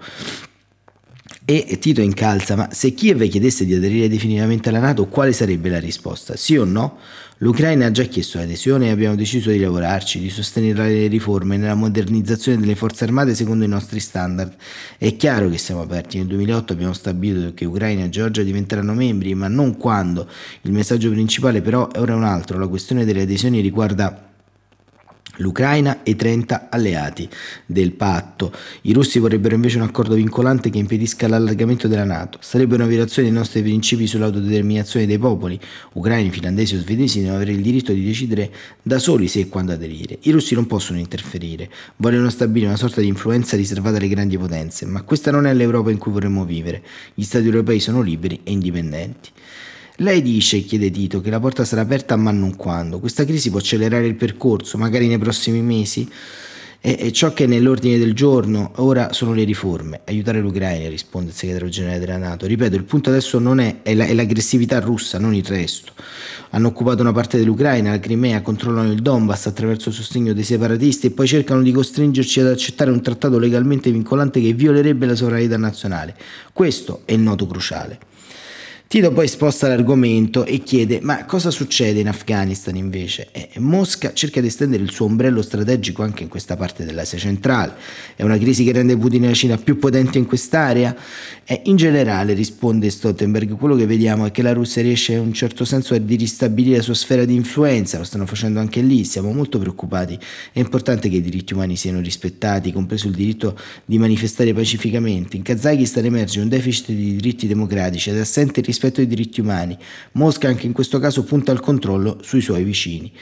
E 1.45 1.79
Tito 1.81 2.01
incalza, 2.01 2.55
ma 2.55 2.69
se 2.71 2.93
Kiev 2.95 3.27
chiedesse 3.29 3.65
di 3.65 3.75
aderire 3.75 4.09
definitivamente 4.09 4.69
alla 4.69 4.79
Nato, 4.79 5.07
quale 5.07 5.33
sarebbe 5.33 5.69
la 5.69 5.81
risposta? 5.81 6.37
Sì 6.37 6.57
o 6.57 6.65
no? 6.65 6.99
L'Ucraina 7.43 7.87
ha 7.87 7.91
già 7.91 8.03
chiesto 8.03 8.37
l'adesione 8.37 8.89
e 8.89 8.91
abbiamo 8.91 9.15
deciso 9.15 9.49
di 9.49 9.59
lavorarci, 9.59 10.19
di 10.19 10.29
sostenere 10.29 10.91
le 10.91 11.07
riforme 11.07 11.57
nella 11.57 11.75
modernizzazione 11.75 12.59
delle 12.59 12.75
forze 12.75 13.05
armate 13.05 13.35
secondo 13.35 13.65
i 13.65 13.69
nostri 13.69 13.99
standard. 13.99 14.55
È 14.99 15.17
chiaro 15.17 15.49
che 15.49 15.57
siamo 15.57 15.81
aperti. 15.81 16.19
Nel 16.19 16.27
2008 16.27 16.75
abbiamo 16.75 16.93
stabilito 16.93 17.55
che 17.55 17.65
Ucraina 17.65 18.05
e 18.05 18.11
Georgia 18.11 18.43
diventeranno 18.43 18.93
membri, 18.93 19.35
ma 19.35 19.49
non 19.49 19.79
quando. 19.79 20.29
Il 20.63 20.73
messaggio 20.73 21.09
principale 21.09 21.63
però 21.63 21.89
è 21.89 21.99
ora 21.99 22.15
un 22.15 22.25
altro. 22.25 22.59
La 22.59 22.69
questione 22.69 23.07
delle 23.07 23.23
adesioni 23.23 23.63
riguarda 23.63 24.30
l'Ucraina 25.41 26.03
e 26.03 26.13
i 26.13 26.17
30 26.17 26.69
alleati 26.71 27.29
del 27.67 27.93
patto. 27.93 28.53
I 28.83 28.93
russi 28.93 29.19
vorrebbero 29.19 29.55
invece 29.55 29.77
un 29.77 29.83
accordo 29.83 30.15
vincolante 30.15 30.71
che 30.71 30.79
impedisca 30.79 31.29
l'allargamento 31.29 31.89
della 31.89 32.05
Nato. 32.05 32.39
Sarebbe 32.41 32.75
una 32.77 32.87
violazione 32.87 33.29
dei 33.29 33.37
nostri 33.37 33.63
principi 33.63 34.07
sull'autodeterminazione 34.07 35.07
dei 35.07 35.19
popoli. 35.19 35.59
Ucraini, 35.95 36.31
finlandesi 36.31 36.77
o 36.77 36.79
svedesi 36.79 37.19
devono 37.21 37.37
avere 37.37 37.53
il 37.53 37.63
diritto 37.63 37.93
di 37.93 38.05
decidere 38.05 38.51
da 38.83 38.99
soli 38.99 39.29
se 39.29 39.41
e 39.41 39.49
quando 39.49 39.73
aderire. 39.73 40.19
I 40.23 40.31
russi 40.31 40.55
non 40.55 40.67
possono 40.67 40.99
interferire, 40.99 41.71
vogliono 41.97 42.31
stabilire 42.31 42.69
una 42.69 42.77
sorta 42.77 43.01
di 43.01 43.07
influenza 43.07 43.57
riservata 43.57 43.97
alle 43.97 44.09
grandi 44.09 44.39
potenze, 44.39 44.87
ma 44.87 45.03
questa 45.03 45.31
non 45.31 45.47
è 45.47 45.55
l'Europa 45.55 45.91
in 45.91 45.99
cui 45.99 46.13
vorremmo 46.13 46.45
vivere. 46.45 46.83
Gli 47.15 47.23
Stati 47.23 47.47
europei 47.47 47.81
sono 47.81 48.01
liberi 48.03 48.41
e 48.45 48.53
indipendenti. 48.53 49.31
Lei 50.01 50.23
dice, 50.23 50.61
chiede 50.63 50.91
Tito, 50.91 51.21
che 51.21 51.29
la 51.29 51.41
porta 51.41 51.63
sarà 51.67 51.83
aperta 51.83 52.17
ma 52.17 52.31
non 52.31 52.57
quando. 52.57 53.01
Questa 53.01 53.27
crisi 53.27 53.51
può 53.51 53.59
accelerare 53.59 54.07
il 54.07 54.15
percorso, 54.15 54.79
magari 54.79 55.07
nei 55.07 55.19
prossimi 55.19 55.61
mesi. 55.61 56.09
E, 56.81 56.97
e 56.99 57.13
ciò 57.13 57.35
che 57.35 57.45
è 57.45 57.47
nell'ordine 57.47 57.99
del 57.99 58.15
giorno 58.15 58.73
ora 58.77 59.13
sono 59.13 59.35
le 59.35 59.45
riforme. 59.45 60.01
Aiutare 60.07 60.41
l'Ucraina, 60.41 60.89
risponde 60.89 61.29
il 61.29 61.37
segretario 61.37 61.69
generale 61.69 61.99
della 61.99 62.17
Nato. 62.17 62.47
Ripeto, 62.47 62.77
il 62.77 62.85
punto 62.85 63.11
adesso 63.11 63.39
non 63.39 63.61
è, 63.61 63.83
è, 63.83 63.95
la, 63.95 64.07
è 64.07 64.15
l'aggressività 64.15 64.81
russa, 64.81 65.19
non 65.19 65.35
il 65.35 65.45
resto. 65.45 65.93
Hanno 66.53 66.69
occupato 66.69 67.03
una 67.03 67.13
parte 67.13 67.37
dell'Ucraina, 67.37 67.91
la 67.91 68.01
Crimea, 68.01 68.41
controllano 68.41 68.91
il 68.91 69.03
Donbass 69.03 69.49
attraverso 69.49 69.91
il 69.91 69.95
sostegno 69.95 70.33
dei 70.33 70.45
separatisti 70.45 71.09
e 71.09 71.11
poi 71.11 71.27
cercano 71.27 71.61
di 71.61 71.73
costringerci 71.73 72.41
ad 72.41 72.47
accettare 72.47 72.91
un 72.91 73.03
trattato 73.03 73.39
legalmente 73.39 73.91
vincolante 73.91 74.41
che 74.41 74.55
violerebbe 74.55 75.05
la 75.05 75.15
sovranità 75.15 75.59
nazionale. 75.59 76.17
Questo 76.55 77.03
è 77.05 77.13
il 77.13 77.21
noto 77.21 77.47
cruciale. 77.47 78.09
Tito 78.91 79.13
poi 79.13 79.29
sposta 79.29 79.69
l'argomento 79.69 80.45
e 80.45 80.65
chiede 80.65 80.99
ma 81.01 81.25
cosa 81.25 81.53
succede 81.53 82.01
in 82.01 82.09
Afghanistan 82.09 82.75
invece? 82.75 83.29
E 83.31 83.51
Mosca 83.61 84.13
cerca 84.13 84.41
di 84.41 84.49
estendere 84.49 84.83
il 84.83 84.91
suo 84.91 85.07
ombrello 85.07 85.43
strategico 85.43 86.03
anche 86.03 86.25
in 86.25 86.29
questa 86.29 86.57
parte 86.57 86.85
dell'Asia 86.85 87.17
centrale. 87.17 87.75
È 88.17 88.25
una 88.25 88.37
crisi 88.37 88.65
che 88.65 88.73
rende 88.73 88.97
Putin 88.97 89.23
e 89.23 89.29
la 89.29 89.35
Cina 89.35 89.59
più 89.59 89.79
potenti 89.79 90.19
in 90.19 90.27
quest'area? 90.27 90.97
E 91.45 91.63
in 91.67 91.77
generale, 91.77 92.33
risponde 92.33 92.91
Stoltenberg, 92.91 93.57
quello 93.57 93.77
che 93.77 93.87
vediamo 93.87 94.27
è 94.27 94.33
che 94.33 94.43
la 94.43 94.53
Russia 94.53 94.83
riesce 94.83 95.13
in 95.13 95.21
un 95.21 95.33
certo 95.33 95.65
senso 95.65 95.95
a 95.95 96.01
ristabilire 96.05 96.79
la 96.79 96.83
sua 96.83 96.95
sfera 96.95 97.25
di 97.25 97.35
influenza, 97.37 97.97
lo 97.97 98.05
stanno 98.05 98.27
facendo 98.27 98.59
anche 98.59 98.81
lì, 98.81 99.05
siamo 99.05 99.33
molto 99.33 99.61
preoccupati. 99.61 100.19
È 100.53 100.59
importante 100.59 101.09
che 101.09 101.17
i 101.17 101.23
diritti 101.23 101.53
umani 101.53 101.77
siano 101.77 102.01
rispettati, 102.01 102.73
compreso 102.73 103.07
il 103.07 103.15
diritto 103.15 103.57
di 103.85 103.99
manifestare 103.99 104.53
pacificamente. 104.53 105.37
In 105.37 105.45
Kazakistan 105.45 106.05
emerge 106.05 106.41
un 106.41 106.49
deficit 106.49 106.87
di 106.87 107.15
diritti 107.15 107.47
democratici 107.47 108.11
ed 108.11 108.19
assente 108.19 108.61
rispetto 108.61 108.79
rispetto 108.81 109.01
ai 109.01 109.07
diritti 109.07 109.43
umani. 109.43 109.77
Mosca 110.13 110.49
anche 110.49 110.65
in 110.65 110.73
questo 110.73 110.99
caso 110.99 111.23
punta 111.23 111.53
al 111.53 111.61
controllo 111.61 112.19
sui 112.23 112.41
suoi 112.41 112.65
vicini. 112.65 113.13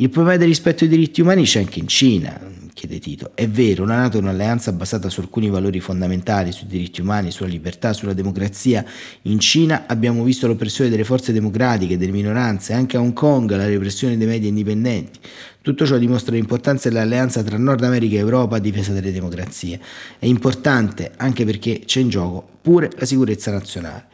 Il 0.00 0.10
problema 0.10 0.36
del 0.36 0.48
rispetto 0.48 0.84
dei 0.84 0.96
diritti 0.96 1.20
umani 1.20 1.44
c'è 1.44 1.60
anche 1.60 1.78
in 1.78 1.86
Cina, 1.86 2.40
chiede 2.72 2.98
Tito. 2.98 3.32
È 3.34 3.48
vero, 3.48 3.84
la 3.84 3.96
Nato 3.96 4.16
è 4.16 4.20
un'alleanza 4.20 4.72
basata 4.72 5.08
su 5.08 5.20
alcuni 5.20 5.50
valori 5.50 5.80
fondamentali, 5.80 6.52
sui 6.52 6.66
diritti 6.66 7.00
umani, 7.00 7.30
sulla 7.30 7.48
libertà, 7.48 7.92
sulla 7.92 8.12
democrazia. 8.12 8.84
In 9.22 9.38
Cina 9.38 9.84
abbiamo 9.86 10.22
visto 10.22 10.46
l'oppressione 10.46 10.90
delle 10.90 11.04
forze 11.04 11.32
democratiche, 11.32 11.96
delle 11.96 12.12
minoranze, 12.12 12.72
anche 12.72 12.96
a 12.96 13.00
Hong 13.00 13.12
Kong 13.12 13.50
la 13.50 13.66
repressione 13.66 14.16
dei 14.16 14.26
media 14.26 14.48
indipendenti. 14.48 15.18
Tutto 15.60 15.84
ciò 15.84 15.96
dimostra 15.96 16.34
l'importanza 16.34 16.88
dell'alleanza 16.88 17.42
tra 17.42 17.58
Nord 17.58 17.82
America 17.82 18.14
e 18.14 18.18
Europa 18.18 18.56
a 18.56 18.60
difesa 18.60 18.92
delle 18.92 19.12
democrazie. 19.12 19.80
È 20.18 20.26
importante 20.26 21.12
anche 21.16 21.44
perché 21.44 21.82
c'è 21.84 22.00
in 22.00 22.08
gioco 22.08 22.46
pure 22.62 22.90
la 22.96 23.04
sicurezza 23.04 23.50
nazionale. 23.50 24.06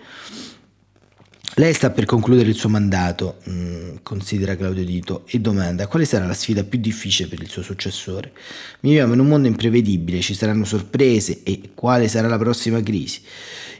Lei 1.57 1.73
sta 1.73 1.91
per 1.91 2.05
concludere 2.05 2.49
il 2.49 2.57
suo 2.57 2.69
mandato, 2.69 3.37
mm, 3.49 3.97
considera 4.03 4.57
Claudio 4.57 4.85
Dito, 4.85 5.23
e 5.27 5.39
domanda 5.39 5.87
quale 5.87 6.05
sarà 6.05 6.27
la 6.27 6.35
sfida 6.35 6.65
più 6.65 6.81
difficile 6.81 7.29
per 7.29 7.41
il 7.41 7.49
suo 7.49 7.63
successore. 7.63 8.33
Viviamo 8.81 9.13
in 9.13 9.21
un 9.21 9.29
mondo 9.29 9.47
imprevedibile, 9.47 10.21
ci 10.21 10.35
saranno 10.35 10.65
sorprese 10.65 11.43
e 11.45 11.71
quale 11.75 12.09
sarà 12.09 12.27
la 12.27 12.39
prossima 12.39 12.83
crisi. 12.83 13.21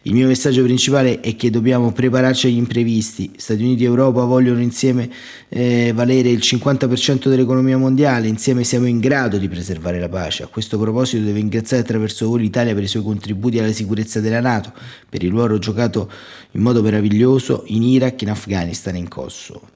Il 0.07 0.13
mio 0.13 0.27
messaggio 0.27 0.63
principale 0.63 1.21
è 1.21 1.35
che 1.35 1.49
dobbiamo 1.49 1.91
prepararci 1.91 2.49
agli 2.49 2.59
imprevisti. 2.59 3.33
Stati 3.37 3.63
Uniti 3.63 3.85
e 3.85 3.87
Europa 3.87 4.25
vogliono 4.25 4.61
insieme 4.61 5.09
eh, 5.49 5.93
valere 5.95 6.29
il 6.29 6.41
50% 6.41 7.31
dell'economia 7.31 7.79
mondiale, 7.79 8.29
insieme 8.29 8.65
siamo 8.65 8.85
in 8.85 9.01
grado 9.01 9.39
di 9.39 9.49
preservare 9.49 9.99
la 9.99 10.11
pace. 10.11 10.43
A 10.43 10.49
questo 10.49 10.79
proposito 10.79 11.25
devo 11.25 11.37
ringraziare 11.37 11.83
attraverso 11.83 12.29
voi 12.29 12.43
l'Italia 12.43 12.75
per 12.75 12.83
i 12.83 12.87
suoi 12.87 13.03
contributi 13.03 13.59
alla 13.59 13.73
sicurezza 13.73 14.21
della 14.21 14.41
Nato, 14.41 14.75
per 15.09 15.23
il 15.23 15.31
ruolo 15.31 15.57
giocato 15.57 16.11
in 16.51 16.61
modo 16.61 16.83
meraviglioso 16.83 17.63
in 17.69 17.83
Iraq, 17.83 18.21
in 18.21 18.31
Afghanistan 18.31 18.97
e 18.97 18.99
in 18.99 19.09
Kosovo. 19.09 19.74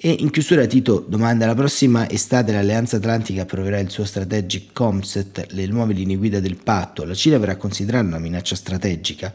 E 0.00 0.14
in 0.20 0.30
chiusura 0.30 0.64
Tito 0.66 1.04
domanda, 1.08 1.44
la 1.44 1.56
prossima 1.56 2.08
estate 2.08 2.52
l'Alleanza 2.52 2.98
Atlantica 2.98 3.42
approverà 3.42 3.80
il 3.80 3.90
suo 3.90 4.04
Strategic 4.04 4.72
Concept, 4.72 5.46
le 5.50 5.66
nuove 5.66 5.92
linee 5.92 6.16
guida 6.16 6.38
del 6.38 6.54
patto, 6.54 7.02
la 7.02 7.14
Cina 7.14 7.36
verrà 7.36 7.56
considerata 7.56 8.06
una 8.06 8.20
minaccia 8.20 8.54
strategica. 8.54 9.32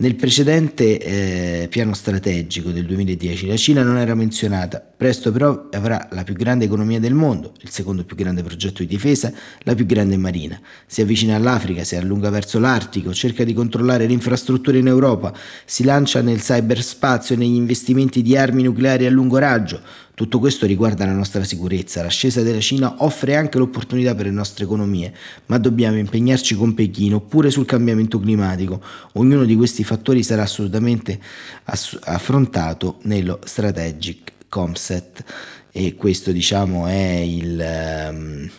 Nel 0.00 0.14
precedente 0.14 0.98
eh, 0.98 1.68
piano 1.68 1.92
strategico 1.92 2.70
del 2.70 2.86
2010 2.86 3.46
la 3.46 3.56
Cina 3.58 3.82
non 3.82 3.98
era 3.98 4.14
menzionata, 4.14 4.80
presto 4.80 5.30
però 5.30 5.68
avrà 5.72 6.08
la 6.12 6.24
più 6.24 6.32
grande 6.32 6.64
economia 6.64 6.98
del 6.98 7.12
mondo, 7.12 7.52
il 7.60 7.68
secondo 7.68 8.04
più 8.04 8.16
grande 8.16 8.42
progetto 8.42 8.80
di 8.80 8.88
difesa, 8.88 9.30
la 9.58 9.74
più 9.74 9.84
grande 9.84 10.16
marina. 10.16 10.58
Si 10.86 11.02
avvicina 11.02 11.36
all'Africa, 11.36 11.84
si 11.84 11.96
allunga 11.96 12.30
verso 12.30 12.58
l'Artico, 12.58 13.12
cerca 13.12 13.44
di 13.44 13.52
controllare 13.52 14.06
le 14.06 14.14
infrastrutture 14.14 14.78
in 14.78 14.86
Europa, 14.86 15.34
si 15.66 15.84
lancia 15.84 16.22
nel 16.22 16.40
cyberspazio 16.40 17.34
e 17.34 17.38
negli 17.38 17.56
investimenti 17.56 18.22
di 18.22 18.38
armi 18.38 18.62
nucleari 18.62 19.04
a 19.04 19.10
lungo 19.10 19.36
raggio, 19.36 19.82
tutto 20.20 20.38
questo 20.38 20.66
riguarda 20.66 21.06
la 21.06 21.14
nostra 21.14 21.44
sicurezza. 21.44 22.02
L'ascesa 22.02 22.42
della 22.42 22.60
Cina 22.60 22.96
offre 22.98 23.36
anche 23.36 23.56
l'opportunità 23.56 24.14
per 24.14 24.26
le 24.26 24.30
nostre 24.30 24.64
economie, 24.64 25.14
ma 25.46 25.56
dobbiamo 25.56 25.96
impegnarci 25.96 26.56
con 26.56 26.74
Pechino 26.74 27.20
pure 27.20 27.50
sul 27.50 27.64
cambiamento 27.64 28.20
climatico. 28.20 28.82
Ognuno 29.12 29.46
di 29.46 29.56
questi 29.56 29.82
fattori 29.82 30.22
sarà 30.22 30.42
assolutamente 30.42 31.18
ass- 31.64 31.98
affrontato 32.02 32.98
nello 33.04 33.40
Strategic 33.42 34.32
Comset 34.50 35.24
e 35.72 35.94
questo 35.94 36.32
diciamo 36.32 36.86
è 36.86 37.16
il... 37.20 38.10
Um, 38.10 38.50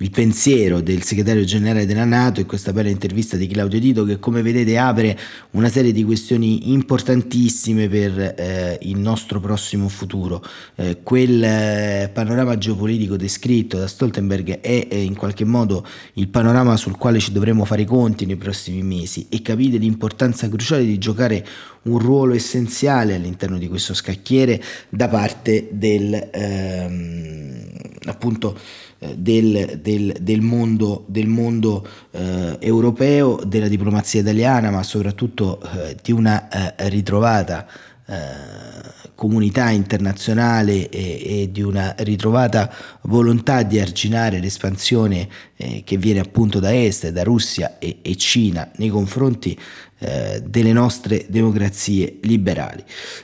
il 0.00 0.10
pensiero 0.10 0.80
del 0.80 1.02
segretario 1.02 1.44
generale 1.44 1.84
della 1.84 2.06
Nato 2.06 2.40
in 2.40 2.46
questa 2.46 2.72
bella 2.72 2.88
intervista 2.88 3.36
di 3.36 3.46
Claudio 3.46 3.78
Dito 3.78 4.04
che 4.04 4.18
come 4.18 4.40
vedete 4.40 4.78
apre 4.78 5.18
una 5.50 5.68
serie 5.68 5.92
di 5.92 6.04
questioni 6.04 6.72
importantissime 6.72 7.86
per 7.86 8.18
eh, 8.18 8.78
il 8.82 8.98
nostro 8.98 9.40
prossimo 9.40 9.88
futuro. 9.88 10.42
Eh, 10.76 11.02
quel 11.02 11.42
eh, 11.42 12.10
panorama 12.14 12.56
geopolitico 12.56 13.16
descritto 13.16 13.76
da 13.76 13.86
Stoltenberg 13.86 14.60
è 14.60 14.94
in 14.94 15.14
qualche 15.14 15.44
modo 15.44 15.86
il 16.14 16.28
panorama 16.28 16.78
sul 16.78 16.96
quale 16.96 17.18
ci 17.18 17.32
dovremo 17.32 17.66
fare 17.66 17.82
i 17.82 17.86
conti 17.86 18.24
nei 18.24 18.36
prossimi 18.36 18.82
mesi 18.82 19.26
e 19.28 19.42
capite 19.42 19.76
l'importanza 19.76 20.48
cruciale 20.48 20.84
di 20.86 20.96
giocare 20.96 21.46
un 21.82 21.98
ruolo 21.98 22.34
essenziale 22.34 23.14
all'interno 23.14 23.58
di 23.58 23.68
questo 23.68 23.94
scacchiere 23.94 24.62
da 24.88 25.08
parte 25.08 25.68
del 25.72 26.28
ehm, 26.32 27.70
appunto 28.04 28.58
eh, 28.98 29.16
del, 29.16 29.80
del, 29.82 30.16
del, 30.20 30.40
mondo, 30.40 31.04
del 31.06 31.26
mondo 31.26 31.86
eh, 32.10 32.56
europeo, 32.60 33.40
della 33.44 33.68
diplomazia 33.68 34.20
italiana, 34.20 34.70
ma 34.70 34.82
soprattutto 34.82 35.60
eh, 35.60 35.96
di 36.02 36.12
una 36.12 36.48
eh, 36.48 36.88
ritrovata 36.88 37.66
eh, 38.06 38.98
comunità 39.14 39.68
internazionale 39.68 40.88
e, 40.88 41.42
e, 41.42 41.50
di 41.52 41.60
una 41.60 41.94
ritrovata 41.98 42.72
volontà 43.02 43.62
di 43.62 43.78
arginare 43.78 44.40
l'espansione 44.40 45.28
eh, 45.56 45.82
che 45.84 45.98
viene 45.98 46.20
appunto 46.20 46.58
da 46.58 46.74
est, 46.74 47.08
da 47.10 47.22
Russia 47.22 47.78
e, 47.78 47.98
e 48.00 48.16
Cina 48.16 48.70
nei 48.76 48.88
confronti 48.88 49.58
eh, 50.00 50.42
delle 50.44 50.72
nostre 50.72 51.26
democrazie 51.28 52.18
liberali. 52.22 52.82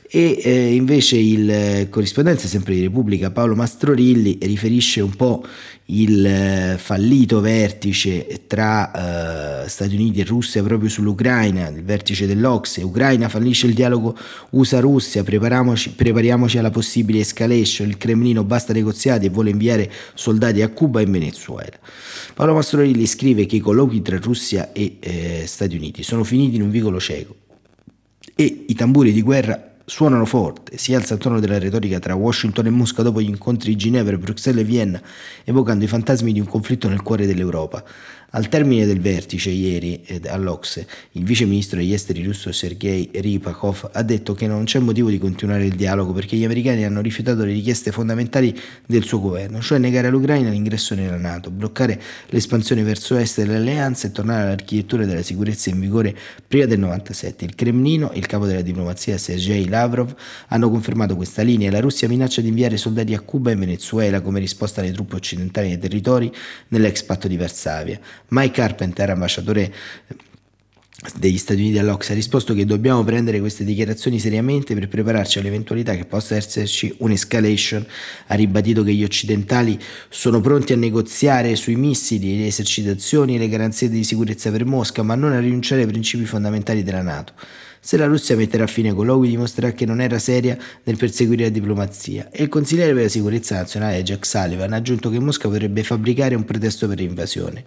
E 0.09 0.39
eh, 0.43 0.75
invece 0.75 1.17
il 1.17 1.89
corrispondente 1.89 2.47
sempre 2.49 2.75
di 2.75 2.83
Repubblica 2.83 3.31
Paolo 3.31 3.55
Mastrorilli 3.55 4.39
riferisce 4.43 5.01
un 5.01 5.15
po' 5.15 5.43
il 5.89 6.27
eh, 6.27 6.77
fallito 6.79 7.41
vertice 7.41 8.43
tra 8.49 9.63
uh, 9.65 9.69
Stati 9.69 9.95
Uniti 9.95 10.21
e 10.21 10.25
Russia 10.25 10.63
proprio 10.63 10.89
sull'Ucraina, 10.89 11.69
il 11.69 11.85
vertice 11.85 12.27
dell'Ocse, 12.27 12.83
Ucraina 12.83 13.29
fallisce 13.29 13.67
il 13.69 13.75
dialogo 13.75 14.17
USA-Russia, 14.51 15.23
prepariamoci 15.23 16.59
alla 16.59 16.71
possibile 16.71 17.21
escalation, 17.21 17.89
il 17.89 17.99
Cremlino 17.99 18.43
basta 18.43 18.73
negoziati 18.73 19.27
e 19.27 19.29
vuole 19.29 19.51
inviare 19.51 19.91
soldati 20.15 20.63
a 20.63 20.69
Cuba 20.71 21.01
e 21.01 21.07
Venezuela. 21.07 21.79
Paolo 22.35 22.55
Mastrorilli 22.55 23.07
scrive 23.07 23.47
che 23.47 23.57
i 23.57 23.61
colloqui 23.61 24.03
tra 24.03 24.19
Russia 24.19 24.73
e 24.73 24.97
eh, 24.99 25.45
Stati 25.47 25.77
Uniti 25.77 26.03
sono 26.03 26.25
finiti 26.25 26.57
in 26.57 26.63
un 26.63 26.71
vicolo 26.71 26.99
cieco 26.99 27.37
e 28.35 28.65
i 28.67 28.75
tamburi 28.75 29.13
di 29.13 29.23
guerra 29.23 29.76
suonano 29.89 30.25
forte, 30.25 30.79
si 30.79 30.95
alza 30.95 31.15
il 31.15 31.21
tono 31.21 31.39
della 31.39 31.59
retorica 31.59 32.01
tra 32.01 32.17
Washington 32.17 32.67
e 32.67 32.71
Mosca 32.71 33.03
dopo 33.03 33.21
gli 33.21 33.29
incontri 33.29 33.71
di 33.71 33.77
Ginevra, 33.77 34.19
Bruxelles 34.19 34.65
e 34.65 34.67
Vienna, 34.67 35.01
evocando 35.45 35.85
i 35.85 35.89
fantasmi 35.89 36.33
di 36.33 36.41
un 36.41 36.47
conflitto 36.47 36.89
nel 36.89 37.03
cuore 37.03 37.25
dell'Europa. 37.25 37.85
Al 38.31 38.49
termine 38.49 38.85
del 38.85 39.01
vertice 39.01 39.51
ieri 39.51 40.05
all'Ocse, 40.27 40.87
il 41.13 41.23
vice 41.23 41.47
ministro 41.47 41.79
degli 41.79 41.93
esteri 41.93 42.25
russo 42.25 42.51
Sergei 42.51 43.09
Ripakov 43.15 43.91
ha 43.93 44.03
detto 44.03 44.35
che 44.35 44.49
non 44.49 44.65
c'è 44.65 44.81
motivo 44.81 45.09
di 45.09 45.17
continuare 45.17 45.65
il 45.65 45.75
dialogo 45.75 46.13
perché 46.13 46.37
gli 46.37 46.45
americani 46.45 46.85
hanno 46.85 47.01
rifiutato 47.01 47.45
le 47.45 47.53
richieste 47.53 47.93
fondamentali 47.93 48.55
del 48.85 49.05
suo 49.05 49.21
governo, 49.21 49.61
cioè 49.63 49.79
negare 49.79 50.09
all'Ucraina 50.09 50.51
l'ingresso 50.51 50.95
nella 50.95 51.17
Nato, 51.17 51.51
bloccare 51.51 51.99
l'espansione 52.27 52.83
verso 52.83 53.17
est 53.17 53.39
dell'alleanza 53.39 54.09
e 54.09 54.13
tornare 54.13 54.43
all'architettura 54.43 55.07
della 55.07 55.23
sicurezza 55.23 55.71
in 55.71 55.81
vigore 55.81 56.15
prima 56.47 56.67
del 56.67 56.81
97. 56.81 57.45
Il 57.45 57.55
Cremlino 57.55 58.11
il 58.15 58.27
capo 58.27 58.45
della 58.45 58.61
diplomazia 58.61 59.17
Sergei 59.17 59.67
Lavrov 59.77 60.15
hanno 60.49 60.71
confermato 60.71 61.17
questa 61.17 61.43
linea 61.43 61.71
la 61.71 61.81
Russia 61.81 62.09
minaccia 62.09 62.41
di 62.41 62.49
inviare 62.49 62.77
soldati 62.77 63.13
a 63.13 63.21
Cuba 63.21 63.51
e 63.51 63.57
Venezuela 63.57 64.21
come 64.21 64.41
risposta 64.41 64.81
alle 64.81 64.93
truppe 64.93 65.17
occidentali 65.17 65.69
nei 65.69 65.79
territori 65.79 66.33
nell'ex 66.69 67.03
patto 67.03 67.29
di 67.29 67.37
Varsavia. 67.37 67.99
Mike 68.29 68.53
Carpenter, 68.53 69.11
ambasciatore 69.11 69.73
degli 71.19 71.37
Stati 71.37 71.61
Uniti 71.61 71.79
all'Ox 71.79 72.11
ha 72.11 72.15
risposto 72.15 72.55
che 72.55 72.65
dobbiamo 72.65 73.05
prendere 73.05 73.39
queste 73.39 73.65
dichiarazioni 73.65 74.19
seriamente 74.19 74.75
per 74.75 74.89
prepararci 74.89 75.39
all'eventualità 75.39 75.95
che 75.95 76.07
possa 76.07 76.37
esserci 76.37 76.95
un'escalation. 76.99 77.87
Ha 78.29 78.35
ribadito 78.35 78.83
che 78.83 78.95
gli 78.95 79.05
occidentali 79.05 79.79
sono 80.09 80.41
pronti 80.41 80.73
a 80.73 80.77
negoziare 80.77 81.55
sui 81.55 81.77
missili, 81.77 82.39
le 82.39 82.47
esercitazioni 82.47 83.37
e 83.37 83.39
le 83.39 83.49
garanzie 83.49 83.91
di 83.91 84.03
sicurezza 84.05 84.51
per 84.51 84.65
Mosca, 84.65 85.03
ma 85.03 85.15
non 85.15 85.33
a 85.33 85.39
rinunciare 85.39 85.83
ai 85.83 85.87
principi 85.87 86.25
fondamentali 86.25 86.83
della 86.83 87.03
Nato. 87.03 87.35
Se 87.87 87.97
la 87.97 88.07
Russia 88.07 88.35
metterà 88.35 88.67
fine 88.67 88.89
con 88.89 89.07
colloqui 89.07 89.29
dimostrerà 89.29 89.73
che 89.73 89.87
non 89.87 90.01
era 90.01 90.19
seria 90.19 90.59
nel 90.83 90.97
perseguire 90.97 91.45
la 91.45 91.51
diplomazia 91.51 92.31
e 92.33 92.43
il 92.43 92.49
consigliere 92.49 92.93
per 92.93 93.03
la 93.03 93.09
sicurezza 93.09 93.55
nazionale 93.55 94.03
Jack 94.03 94.27
Sullivan 94.27 94.73
ha 94.73 94.77
aggiunto 94.77 95.09
che 95.09 95.21
Mosca 95.21 95.47
potrebbe 95.47 95.85
fabbricare 95.85 96.35
un 96.35 96.45
pretesto 96.45 96.89
per 96.89 96.99
l'invasione. 96.99 97.63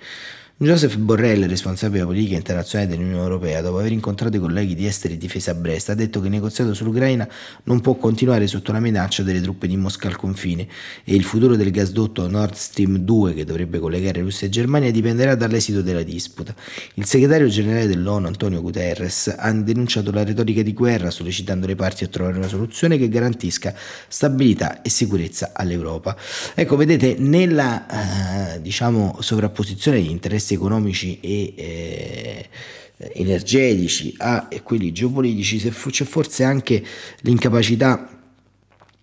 Joseph 0.62 0.98
Borrell, 0.98 1.48
responsabile 1.48 2.00
della 2.00 2.12
politica 2.12 2.36
internazionale 2.36 2.89
dell'Unione 2.89 3.22
Europea, 3.22 3.62
dopo 3.62 3.80
aver 3.80 3.93
incontrato 3.93 4.36
i 4.36 4.41
colleghi 4.41 4.76
di 4.76 4.86
esteri 4.88 5.13
e 5.13 5.17
difesa 5.17 5.52
a 5.52 5.54
Brest, 5.54 5.88
ha 5.88 5.93
detto 5.93 6.19
che 6.19 6.26
il 6.26 6.34
negoziato 6.34 6.74
sull'Ucraina 6.74 7.26
non 7.63 7.80
può 7.80 7.95
continuare 7.95 8.45
sotto 8.45 8.74
la 8.74 8.82
minaccia 8.82 9.24
delle 9.24 9.39
truppe 9.39 9.67
di 9.67 9.78
Mosca 9.78 10.10
al 10.10 10.17
confine 10.17 10.67
e 11.06 11.15
il 11.15 11.24
futuro 11.24 11.56
del 11.56 11.72
gasdotto 11.72 12.28
Nord 12.28 12.56
Stream 12.56 12.98
2, 12.98 13.36
che 13.36 13.45
dovrebbe 13.45 13.80
collegare 13.80 14.19
Russia 14.19 14.48
e 14.48 14.50
Germania, 14.50 14.91
dipenderà 14.91 15.34
dall'esito 15.36 15.82
della 15.82 16.04
disputa. 16.04 16.54
Il 16.95 17.06
segretario 17.06 17.48
generale 17.48 17.88
dell'ONU, 17.88 18.28
Antonio 18.28 18.62
Guterres, 18.62 19.34
ha 19.38 19.50
denunciato 19.54 20.12
la 20.12 20.26
retorica 20.26 20.62
di 20.62 20.74
guerra, 20.74 21.10
sollecitando 21.10 21.67
le 21.67 21.76
parti 21.76 22.04
a 22.04 22.08
trovare 22.08 22.36
una 22.36 22.50
soluzione 22.50 22.98
che 22.98 23.08
garantisca 23.08 23.74
stabilità 24.10 24.82
e 24.82 24.89
sicurezza 24.89 25.52
all'Europa. 25.54 26.17
Ecco, 26.54 26.76
vedete, 26.76 27.15
nella 27.17 28.56
eh, 28.56 28.62
diciamo, 28.62 29.15
sovrapposizione 29.22 30.02
di 30.02 30.12
interessi 30.12 30.48
interessi 30.50 30.54
economici 30.54 31.20
e 31.22 31.54
eh, 31.56 32.50
energetici 33.14 34.14
a 34.18 34.48
quelli 34.64 34.92
geopolitici, 34.92 35.60
c'è 35.60 36.06
forse 36.06 36.44
anche 36.44 36.84
l'incapacità 37.22 38.14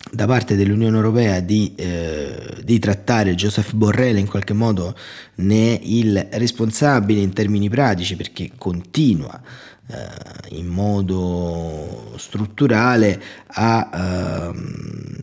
da 0.08 0.26
parte 0.26 0.54
dell'Unione 0.54 0.96
Europea 0.96 1.40
di, 1.40 1.72
eh, 1.74 2.60
di, 2.62 2.78
trattare 2.78 3.34
Joseph 3.34 3.72
Borrell 3.72 4.18
in 4.18 4.28
qualche 4.28 4.52
modo 4.52 4.96
ne 5.36 5.72
è 5.72 5.80
il 5.82 6.28
responsabile 6.32 7.20
in 7.20 7.32
termini 7.32 7.68
pratici 7.68 8.14
perché 8.14 8.52
continua 8.56 9.40
eh, 9.88 10.56
in 10.56 10.66
modo 10.66 12.14
strutturale 12.18 13.20
a 13.46 13.90
ehm, 14.54 15.16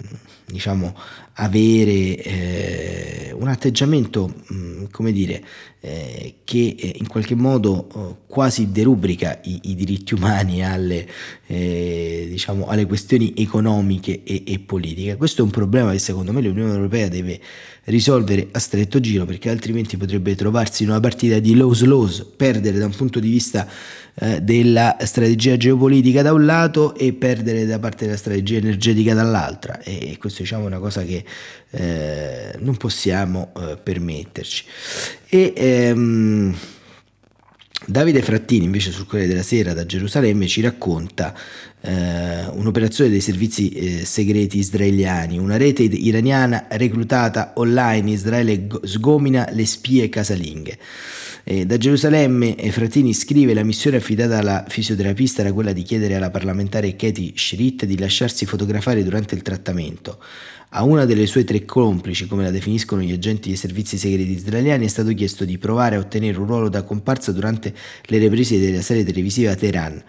diciamo 0.48 0.94
avere 1.36 2.16
eh, 2.18 3.36
un 3.38 3.48
atteggiamento 3.48 4.34
mh, 4.48 4.56
mm, 4.56 4.84
come 4.92 5.12
dire 5.12 5.44
eh, 5.86 6.36
che 6.46 6.76
eh, 6.80 6.96
in 6.96 7.08
qualche 7.08 7.36
modo 7.36 7.90
eh, 7.94 8.16
quasi 8.26 8.72
derubrica 8.72 9.42
i, 9.44 9.60
i, 9.64 9.76
diritti 9.76 10.14
umani 10.14 10.66
alle, 10.66 11.06
eh, 11.46 12.26
diciamo, 12.30 12.68
alle 12.68 12.86
questioni 12.86 13.34
economiche 13.36 14.24
e, 14.24 14.44
e, 14.48 14.60
politiche. 14.60 15.18
Questo 15.18 15.42
è 15.42 15.44
un 15.44 15.52
problema 15.52 15.92
che 15.92 16.00
secondo 16.00 16.32
me 16.32 16.40
l'Unione 16.40 16.72
Europea 16.72 17.10
deve 17.10 17.38
risolvere 17.86 18.48
a 18.52 18.60
stretto 18.60 19.02
giro 19.02 19.26
perché 19.26 19.50
altrimenti 19.50 19.98
potrebbe 19.98 20.36
trovarsi 20.36 20.84
in 20.84 20.90
una 20.90 21.02
partita 21.02 21.40
di 21.40 21.54
lose-lose, 21.54 22.28
perdere 22.34 22.78
da 22.78 22.86
un 22.86 22.96
punto 22.96 23.20
di 23.20 23.30
vista 23.30 23.68
eh, 24.16 24.42
della 24.42 24.96
strategia 25.02 25.58
geopolitica 25.58 26.22
da 26.22 26.32
un 26.32 26.46
lato 26.46 26.96
e 26.96 27.12
perdere 27.12 27.66
da 27.66 27.78
parte 27.80 28.06
della 28.06 28.16
strategia 28.16 28.58
energetica 28.58 29.14
dall'altra 29.14 29.82
e 29.82 30.18
questo 30.18 30.44
diciamo 30.44 30.64
è 30.64 30.68
una 30.68 30.80
cosa 30.80 31.04
che 31.04 31.26
eh, 31.72 32.56
non 32.60 32.78
possiamo 32.78 33.52
eh, 33.58 33.78
permetterci. 33.82 34.66
E, 35.28 35.54
ehm, 35.80 36.56
Davide 37.86 38.22
Frattini 38.22 38.64
invece 38.64 38.92
sul 38.92 39.06
Corriere 39.06 39.30
della 39.30 39.44
Sera 39.44 39.74
da 39.74 39.86
Gerusalemme 39.86 40.48
ci 40.48 40.62
racconta 40.62 41.36
eh, 41.82 42.46
un'operazione 42.54 43.10
dei 43.10 43.20
servizi 43.20 43.70
eh, 43.72 44.06
segreti 44.06 44.58
israeliani, 44.58 45.38
una 45.38 45.58
rete 45.58 45.84
iraniana 45.84 46.68
reclutata 46.70 47.52
online, 47.56 48.12
Israele 48.12 48.68
sgomina 48.84 49.50
le 49.52 49.66
spie 49.66 50.08
casalinghe. 50.08 50.78
Eh, 51.44 51.66
da 51.66 51.76
Gerusalemme 51.76 52.56
eh, 52.56 52.72
Frattini 52.72 53.14
scrive 53.14 53.54
la 53.54 53.64
missione 53.64 53.98
affidata 53.98 54.38
alla 54.38 54.64
fisioterapista 54.66 55.42
era 55.42 55.52
quella 55.52 55.74
di 55.74 55.84
chiedere 55.84 56.16
alla 56.16 56.30
parlamentare 56.30 56.96
Katie 56.96 57.34
Schritt 57.36 57.84
di 57.84 57.98
lasciarsi 58.00 58.46
fotografare 58.46 59.04
durante 59.04 59.36
il 59.36 59.42
trattamento. 59.42 60.20
A 60.76 60.84
una 60.84 61.06
delle 61.06 61.28
sue 61.28 61.44
tre 61.44 61.66
complici, 61.66 62.26
come 62.26 62.42
la 62.42 62.50
definiscono 62.50 63.04
gli 63.04 63.12
agenti 63.12 63.50
dei 63.50 63.58
servizi 63.58 63.96
segreti 63.96 64.32
israeliani, 64.32 64.86
è 64.86 64.88
stato 64.88 65.14
chiesto 65.14 65.46
di 65.46 65.60
provare 65.60 65.98
a 65.98 66.00
ottenere 66.00 66.40
un 66.40 66.48
ruolo 66.48 66.68
da 66.68 66.82
comparsa 66.82 67.32
durante 67.32 67.72
le 68.06 68.18
riprese 68.18 68.60
della 68.60 68.82
serie 68.82 69.04
televisiva 69.04 69.54
Teheran, 69.54 70.04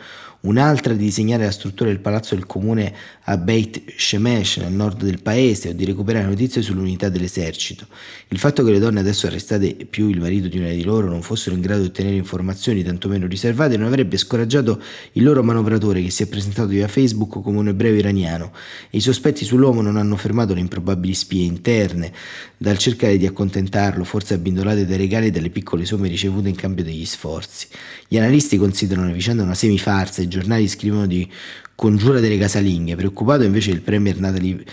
un'altra 0.44 0.92
di 0.92 1.04
disegnare 1.04 1.44
la 1.44 1.50
struttura 1.50 1.90
del 1.90 2.00
palazzo 2.00 2.34
del 2.34 2.46
comune 2.46 2.92
a 3.24 3.36
Beit 3.36 3.82
Shemesh 3.96 4.58
nel 4.58 4.72
nord 4.72 5.02
del 5.02 5.22
paese 5.22 5.70
o 5.70 5.72
di 5.72 5.84
recuperare 5.84 6.26
notizie 6.26 6.62
sull'unità 6.62 7.08
dell'esercito. 7.08 7.86
Il 8.28 8.38
fatto 8.38 8.62
che 8.64 8.70
le 8.70 8.78
donne 8.78 9.00
adesso 9.00 9.26
arrestate 9.26 9.74
più 9.88 10.08
il 10.08 10.20
marito 10.20 10.48
di 10.48 10.58
una 10.58 10.68
di 10.68 10.82
loro 10.82 11.08
non 11.08 11.22
fossero 11.22 11.54
in 11.54 11.62
grado 11.62 11.80
di 11.82 11.88
ottenere 11.88 12.16
informazioni 12.16 12.82
tantomeno 12.82 13.26
riservate 13.26 13.76
non 13.76 13.86
avrebbe 13.86 14.16
scoraggiato 14.16 14.80
il 15.12 15.22
loro 15.22 15.42
manovratore 15.42 16.02
che 16.02 16.10
si 16.10 16.22
è 16.22 16.26
presentato 16.26 16.68
via 16.68 16.88
Facebook 16.88 17.42
come 17.42 17.58
un 17.58 17.68
ebreo 17.68 17.94
iraniano 17.94 18.52
e 18.90 18.98
i 18.98 19.00
sospetti 19.00 19.44
sull'uomo 19.44 19.80
non 19.80 19.96
hanno 19.96 20.16
fermato 20.16 20.52
le 20.52 20.60
improbabili 20.60 21.14
spie 21.14 21.44
interne 21.44 22.12
dal 22.56 22.78
cercare 22.78 23.16
di 23.16 23.26
accontentarlo, 23.26 24.04
forse 24.04 24.34
abbindolate 24.34 24.86
dai 24.86 24.96
regali 24.96 25.26
e 25.26 25.30
dalle 25.30 25.50
piccole 25.50 25.84
somme 25.84 26.08
ricevute 26.08 26.48
in 26.48 26.54
cambio 26.54 26.84
degli 26.84 27.04
sforzi. 27.04 27.66
Gli 28.08 28.16
analisti 28.16 28.56
considerano 28.56 29.08
la 29.08 29.12
vicenda 29.12 29.42
una 29.42 29.54
semifarsa 29.54 30.22
e 30.22 30.28
giornali 30.34 30.66
scrivono 30.66 31.06
di 31.06 31.28
congiura 31.74 32.20
delle 32.20 32.38
casalinghe, 32.38 32.96
preoccupato 32.96 33.44
invece 33.44 33.70
il 33.70 33.80
premier 33.80 34.18
Natalie 34.18 34.64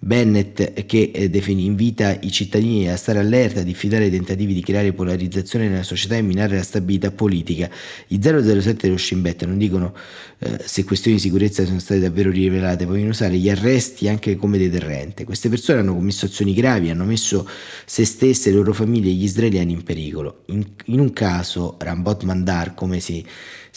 Bennett 0.00 0.86
che 0.86 1.10
eh, 1.12 1.42
invita 1.56 2.16
i 2.20 2.30
cittadini 2.30 2.88
a 2.88 2.96
stare 2.96 3.18
allerta, 3.18 3.60
a 3.60 3.62
diffidare 3.64 4.06
i 4.06 4.10
tentativi 4.10 4.54
di 4.54 4.62
creare 4.62 4.92
polarizzazione 4.92 5.68
nella 5.68 5.82
società 5.82 6.14
e 6.14 6.22
minare 6.22 6.54
la 6.54 6.62
stabilità 6.62 7.10
politica. 7.10 7.68
I 8.08 8.20
007 8.22 8.86
dello 8.86 8.96
Shin 8.96 9.22
Bet 9.22 9.44
non 9.44 9.58
dicono 9.58 9.92
eh, 10.38 10.60
se 10.64 10.84
questioni 10.84 11.16
di 11.16 11.22
sicurezza 11.22 11.64
sono 11.64 11.80
state 11.80 11.98
davvero 11.98 12.30
rivelate, 12.30 12.84
vogliono 12.84 13.10
usare 13.10 13.36
gli 13.38 13.50
arresti 13.50 14.08
anche 14.08 14.36
come 14.36 14.56
deterrente. 14.56 15.24
Queste 15.24 15.48
persone 15.48 15.80
hanno 15.80 15.94
commesso 15.94 16.26
azioni 16.26 16.54
gravi, 16.54 16.90
hanno 16.90 17.04
messo 17.04 17.48
se 17.84 18.04
stesse, 18.04 18.50
le 18.50 18.56
loro 18.56 18.72
famiglie 18.72 19.10
e 19.10 19.14
gli 19.14 19.24
israeliani 19.24 19.72
in 19.72 19.82
pericolo. 19.82 20.42
In, 20.46 20.64
in 20.84 21.00
un 21.00 21.12
caso, 21.12 21.76
Rambot 21.76 22.22
Mandar, 22.22 22.74
come 22.74 23.00
si 23.00 23.24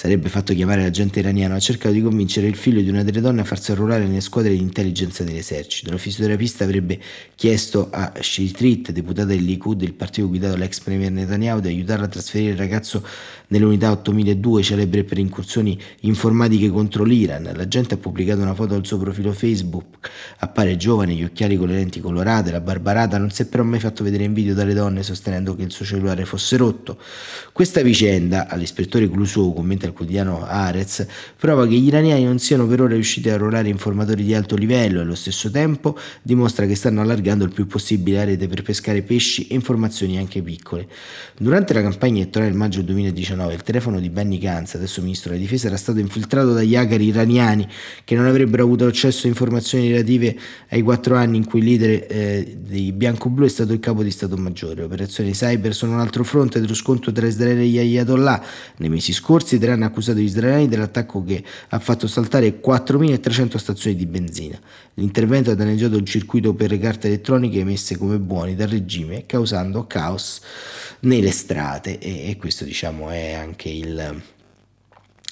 sarebbe 0.01 0.29
fatto 0.29 0.55
chiamare 0.55 0.81
l'agente 0.81 1.19
iraniano, 1.19 1.53
ha 1.53 1.59
cercato 1.59 1.93
di 1.93 2.01
convincere 2.01 2.47
il 2.47 2.55
figlio 2.55 2.81
di 2.81 2.89
una 2.89 3.03
delle 3.03 3.21
donne 3.21 3.41
a 3.41 3.43
farsi 3.43 3.71
arruolare 3.71 4.07
nelle 4.07 4.21
squadre 4.21 4.49
di 4.49 4.59
intelligence 4.59 5.23
dell'esercito. 5.23 5.91
La 5.91 5.99
fisioterapista 5.99 6.63
avrebbe 6.63 6.99
chiesto 7.35 7.87
a 7.91 8.11
Shitrit, 8.19 8.89
deputata 8.89 9.27
del 9.27 9.43
Likud, 9.43 9.79
il 9.83 9.93
partito 9.93 10.27
guidato 10.27 10.53
dall'ex 10.53 10.79
premier 10.79 11.11
Netanyahu, 11.11 11.59
di 11.59 11.67
aiutarla 11.67 12.05
a 12.05 12.07
trasferire 12.07 12.53
il 12.53 12.57
ragazzo 12.57 13.05
nell'unità 13.51 13.91
8002, 13.91 14.63
celebre 14.63 15.03
per 15.03 15.17
incursioni 15.17 15.79
informatiche 16.01 16.69
contro 16.69 17.03
l'Iran. 17.03 17.49
L'agente 17.55 17.93
ha 17.93 17.97
pubblicato 17.97 18.41
una 18.41 18.53
foto 18.53 18.75
al 18.75 18.85
suo 18.85 18.97
profilo 18.97 19.31
Facebook. 19.31 20.09
Appare 20.39 20.77
giovane, 20.77 21.13
gli 21.13 21.23
occhiali 21.23 21.57
con 21.57 21.67
le 21.67 21.75
lenti 21.75 21.99
colorate, 21.99 22.51
la 22.51 22.61
barbarata, 22.61 23.17
non 23.17 23.29
si 23.29 23.43
è 23.43 23.45
però 23.45 23.63
mai 23.63 23.79
fatto 23.79 24.03
vedere 24.03 24.23
in 24.23 24.33
video 24.33 24.53
dalle 24.53 24.73
donne 24.73 25.03
sostenendo 25.03 25.55
che 25.55 25.63
il 25.63 25.71
suo 25.71 25.85
cellulare 25.85 26.25
fosse 26.25 26.57
rotto. 26.57 26.97
Questa 27.51 27.81
vicenda, 27.81 28.47
all'ispettore 28.47 29.09
Clouseau, 29.09 29.53
commenta 29.53 29.85
il 29.85 29.93
quotidiano 29.93 30.45
Arez, 30.45 31.05
prova 31.37 31.67
che 31.67 31.75
gli 31.75 31.87
iraniani 31.87 32.23
non 32.23 32.39
siano 32.39 32.65
per 32.67 32.81
ora 32.81 32.93
riusciti 32.93 33.29
a 33.29 33.33
arruolare 33.35 33.69
informatori 33.69 34.23
di 34.23 34.33
alto 34.33 34.55
livello 34.55 34.99
e 34.99 35.01
allo 35.03 35.15
stesso 35.15 35.49
tempo 35.51 35.97
dimostra 36.21 36.65
che 36.65 36.75
stanno 36.75 37.01
allargando 37.01 37.43
il 37.43 37.51
più 37.51 37.67
possibile 37.67 38.17
la 38.17 38.23
rete 38.23 38.47
per 38.47 38.61
pescare 38.61 39.01
pesci 39.01 39.47
e 39.47 39.55
informazioni 39.55 40.17
anche 40.17 40.41
piccole. 40.41 40.87
Durante 41.37 41.73
la 41.73 41.81
campagna 41.81 42.21
elettorale 42.21 42.49
del 42.49 42.59
maggio 42.59 42.81
2019 42.81 43.40
il 43.49 43.63
telefono 43.63 43.99
di 43.99 44.09
Benny 44.09 44.37
Gantz, 44.37 44.75
adesso 44.75 45.01
ministro 45.01 45.31
della 45.31 45.41
difesa, 45.41 45.67
era 45.67 45.77
stato 45.77 45.99
infiltrato 45.99 46.53
dagli 46.53 46.75
hacker 46.75 47.01
iraniani 47.01 47.67
che 48.03 48.15
non 48.15 48.25
avrebbero 48.25 48.63
avuto 48.63 48.85
accesso 48.85 49.25
a 49.25 49.29
informazioni 49.29 49.89
relative 49.89 50.37
ai 50.69 50.81
quattro 50.81 51.15
anni 51.15 51.37
in 51.37 51.45
cui 51.45 51.59
il 51.59 51.65
leader 51.65 52.05
eh, 52.09 52.57
dei 52.59 52.91
bianco-blu 52.91 53.45
è 53.45 53.49
stato 53.49 53.73
il 53.73 53.79
capo 53.79 54.03
di 54.03 54.11
Stato 54.11 54.35
Maggiore. 54.37 54.75
Le 54.75 54.83
operazioni 54.83 55.31
cyber 55.31 55.73
sono 55.73 55.93
un 55.93 55.99
altro 55.99 56.23
fronte 56.23 56.59
dello 56.59 56.75
scontro 56.75 57.11
tra 57.11 57.25
Israele 57.25 57.61
e 57.61 57.67
gli 57.67 57.79
Ayatollah. 57.79 58.43
Nei 58.77 58.89
mesi 58.89 59.13
scorsi 59.13 59.57
Teheran 59.57 59.83
ha 59.83 59.87
accusato 59.87 60.19
gli 60.19 60.23
israeliani 60.23 60.67
dell'attacco 60.67 61.23
che 61.23 61.43
ha 61.69 61.79
fatto 61.79 62.07
saltare 62.07 62.59
4.300 62.61 63.57
stazioni 63.57 63.95
di 63.95 64.05
benzina. 64.05 64.59
L'intervento 65.01 65.49
ha 65.49 65.55
danneggiato 65.55 65.97
il 65.97 66.05
circuito 66.05 66.53
per 66.53 66.69
le 66.69 66.77
carte 66.77 67.07
elettroniche 67.07 67.59
emesse 67.59 67.97
come 67.97 68.19
buoni 68.19 68.53
dal 68.53 68.67
regime, 68.67 69.25
causando 69.25 69.87
caos 69.87 70.41
nelle 70.99 71.31
strade 71.31 71.97
e, 71.97 72.29
e 72.29 72.37
questo 72.37 72.65
diciamo 72.65 73.09
è 73.09 73.33
anche 73.33 73.69
il, 73.69 74.21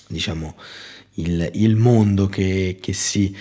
diciamo, 0.08 0.56
il, 1.14 1.52
il 1.54 1.76
mondo 1.76 2.26
che, 2.26 2.80
che 2.82 2.94
si 2.94 3.36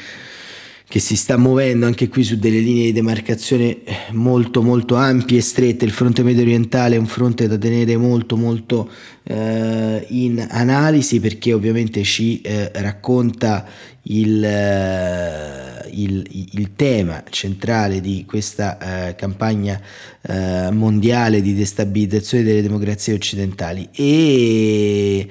che 0.88 1.01
si 1.01 1.17
sta 1.17 1.37
muovendo 1.37 1.85
anche 1.85 2.09
qui 2.09 2.25
su 2.25 2.38
delle 2.38 2.61
linee 2.61 2.85
di 2.85 2.93
demarcazione 2.93 3.81
molto 4.12 4.62
molto 4.62 4.95
ampie 4.95 5.37
e 5.37 5.43
strette. 5.43 5.85
Il 5.85 5.91
fronte 5.91 6.23
medio 6.23 6.41
orientale 6.41 6.97
è 6.97 6.99
un 6.99 7.07
fronte 7.07 7.47
da 7.47 7.59
tenere 7.59 7.99
molto 7.99 8.38
molto 8.38 8.91
eh, 9.25 10.07
in 10.09 10.47
analisi 10.49 11.21
perché 11.21 11.53
ovviamente 11.53 12.03
ci 12.05 12.41
eh, 12.41 12.71
racconta 12.77 13.67
il, 14.09 14.44
eh, 14.44 15.88
il, 15.90 16.49
il, 16.53 16.71
tema 16.77 17.23
centrale 17.29 18.01
di 18.01 18.25
questa 18.27 19.09
eh, 19.09 19.14
campagna 19.14 19.81
eh, 20.23 20.71
mondiale 20.71 21.40
di 21.40 21.55
destabilizzazione 21.55 22.44
delle 22.44 22.62
democrazie 22.62 23.14
occidentali 23.14 23.88
e 23.92 25.18
eh, 25.18 25.29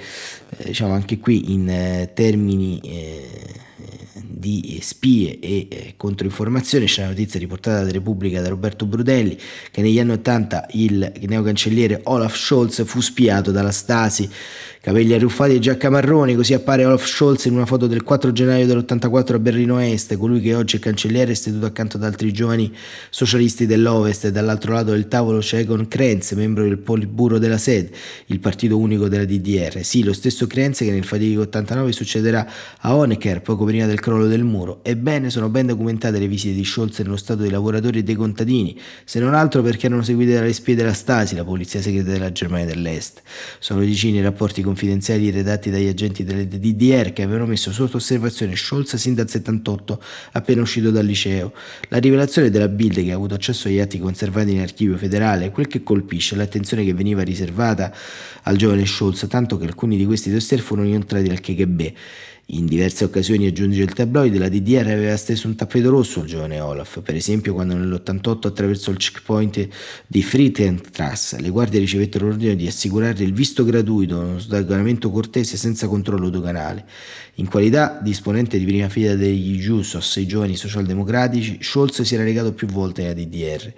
diciamo 0.63 0.93
anche 0.93 1.19
qui 1.19 1.53
in 1.53 2.09
termini 2.13 2.79
di 4.37 4.79
spie 4.81 5.39
e 5.39 5.67
eh, 5.69 5.93
controinformazioni. 5.97 6.85
C'è 6.85 7.01
la 7.01 7.07
notizia 7.07 7.39
riportata 7.39 7.83
da 7.83 7.91
Repubblica 7.91 8.41
da 8.41 8.49
Roberto 8.49 8.85
Brudelli 8.85 9.37
che 9.71 9.81
negli 9.81 9.99
anni 9.99 10.11
80 10.11 10.67
il 10.73 11.11
neocancelliere 11.21 12.01
Olaf 12.03 12.35
Scholz 12.37 12.85
fu 12.85 13.01
spiato 13.01 13.51
dalla 13.51 13.71
Stasi 13.71 14.29
capelli 14.87 15.13
arruffati 15.13 15.53
e 15.53 15.59
giacca 15.59 15.89
marrone, 15.89 16.33
così 16.33 16.53
appare 16.53 16.85
Olaf 16.85 17.05
Scholz 17.05 17.43
in 17.43 17.55
una 17.55 17.65
foto 17.65 17.87
del 17.87 18.03
4 18.03 18.31
gennaio 18.31 18.65
dell'84 18.65 19.33
a 19.33 19.39
Berlino 19.39 19.79
Est, 19.79 20.15
colui 20.15 20.39
che 20.39 20.55
oggi 20.55 20.77
è 20.77 20.79
cancelliere 20.79 21.35
seduto 21.35 21.65
accanto 21.65 21.97
ad 21.97 22.05
altri 22.05 22.31
giovani 22.31 22.73
socialisti 23.09 23.65
dell'Ovest 23.65 24.23
e 24.23 24.31
dall'altro 24.31 24.71
lato 24.71 24.91
del 24.91 25.09
tavolo 25.09 25.39
c'è 25.39 25.57
Egon 25.57 25.89
Krenz, 25.89 26.31
membro 26.31 26.63
del 26.63 26.77
Politburo 26.77 27.37
della 27.37 27.57
SED, 27.57 27.89
il 28.27 28.39
partito 28.39 28.77
unico 28.77 29.09
della 29.09 29.25
DDR. 29.25 29.83
Sì, 29.83 30.05
lo 30.05 30.13
stesso 30.13 30.47
Krenz 30.47 30.77
che 30.77 30.91
nel 30.91 31.03
fatidico 31.03 31.41
89 31.41 31.91
succederà 31.91 32.49
a 32.79 32.95
Honecker 32.95 33.41
poco 33.41 33.65
prima 33.65 33.87
del 33.87 33.99
crollo 33.99 34.27
del 34.27 34.45
muro. 34.45 34.79
Ebbene, 34.83 35.29
sono 35.29 35.49
ben 35.49 35.65
documentate 35.65 36.17
le 36.17 36.29
visite 36.29 36.55
di 36.55 36.63
Scholz 36.63 36.99
nello 36.99 37.17
stato 37.17 37.41
dei 37.41 37.51
lavoratori 37.51 37.99
e 37.99 38.03
dei 38.03 38.15
contadini, 38.15 38.79
se 39.03 39.19
non 39.19 39.33
altro 39.33 39.61
perché 39.61 39.87
erano 39.87 40.03
seguite 40.03 40.35
dalle 40.35 40.53
spie 40.53 40.75
della 40.75 40.93
Stasi, 40.93 41.35
la 41.35 41.43
polizia 41.43 41.81
segreta 41.81 42.09
della 42.09 42.31
Germania 42.31 42.67
dell'Est. 42.67 43.21
Sono 43.59 43.81
vicini 43.81 44.19
i 44.19 44.21
rapporti 44.21 44.61
con 44.61 44.75
confidenziali 44.77 45.31
redatti 45.31 45.71
dagli 45.71 45.87
agenti 45.87 46.23
delle 46.23 46.47
DDR 46.47 47.11
che 47.11 47.23
avevano 47.23 47.47
messo 47.47 47.71
sotto 47.71 47.97
osservazione 47.97 48.55
Scholz 48.55 48.95
sin 48.95 49.15
dal 49.15 49.27
78, 49.27 49.99
appena 50.33 50.61
uscito 50.61 50.91
dal 50.91 51.03
liceo. 51.03 51.51
La 51.87 51.97
rivelazione 51.97 52.51
della 52.51 52.67
Bild 52.67 53.03
che 53.03 53.11
ha 53.11 53.15
avuto 53.15 53.33
accesso 53.33 53.67
agli 53.67 53.79
atti 53.79 53.97
conservati 53.97 54.51
in 54.51 54.59
archivio 54.59 54.95
federale, 54.95 55.49
quel 55.49 55.65
che 55.65 55.81
colpisce 55.81 56.35
è 56.35 56.37
l'attenzione 56.37 56.85
che 56.85 56.93
veniva 56.93 57.23
riservata 57.23 57.91
al 58.43 58.55
giovane 58.55 58.85
Scholz, 58.85 59.25
tanto 59.27 59.57
che 59.57 59.65
alcuni 59.65 59.97
di 59.97 60.05
questi 60.05 60.31
dossier 60.31 60.59
furono 60.59 60.87
inoltrati 60.87 61.27
al 61.27 61.39
KGB. 61.39 61.81
In 62.51 62.65
diverse 62.65 63.03
occasioni, 63.03 63.45
aggiunge 63.45 63.81
il 63.81 63.91
tabloid, 63.91 64.37
la 64.37 64.47
DDR 64.47 64.87
aveva 64.87 65.17
steso 65.17 65.47
un 65.47 65.55
tappeto 65.55 65.89
rosso 65.89 66.21
al 66.21 66.27
giovane 66.27 66.61
Olaf, 66.61 67.01
per 67.01 67.13
esempio 67.13 67.53
quando 67.53 67.75
nell'88 67.75 68.47
attraverso 68.47 68.89
il 68.89 68.95
checkpoint 68.95 69.67
di 70.07 70.23
Friedrichstrasse 70.23 71.41
le 71.41 71.49
guardie 71.49 71.81
ricevettero 71.81 72.27
l'ordine 72.27 72.55
di 72.55 72.65
assicurare 72.65 73.21
il 73.21 73.33
visto 73.33 73.65
gratuito, 73.65 74.17
uno 74.17 74.39
sdoganamento 74.39 75.11
cortese 75.11 75.57
senza 75.57 75.89
controllo 75.89 76.29
doganale. 76.29 76.85
In 77.39 77.47
qualità 77.49 77.99
di 78.01 78.09
esponente 78.09 78.57
di 78.57 78.65
prima 78.65 78.89
fila 78.89 79.13
degli 79.13 79.59
Jusos, 79.59 80.15
i 80.15 80.25
giovani 80.25 80.55
socialdemocratici, 80.55 81.59
Scholz 81.61 82.01
si 82.01 82.15
era 82.15 82.23
legato 82.23 82.51
più 82.51 82.65
volte 82.65 83.03
alla 83.03 83.13
DDR. 83.13 83.73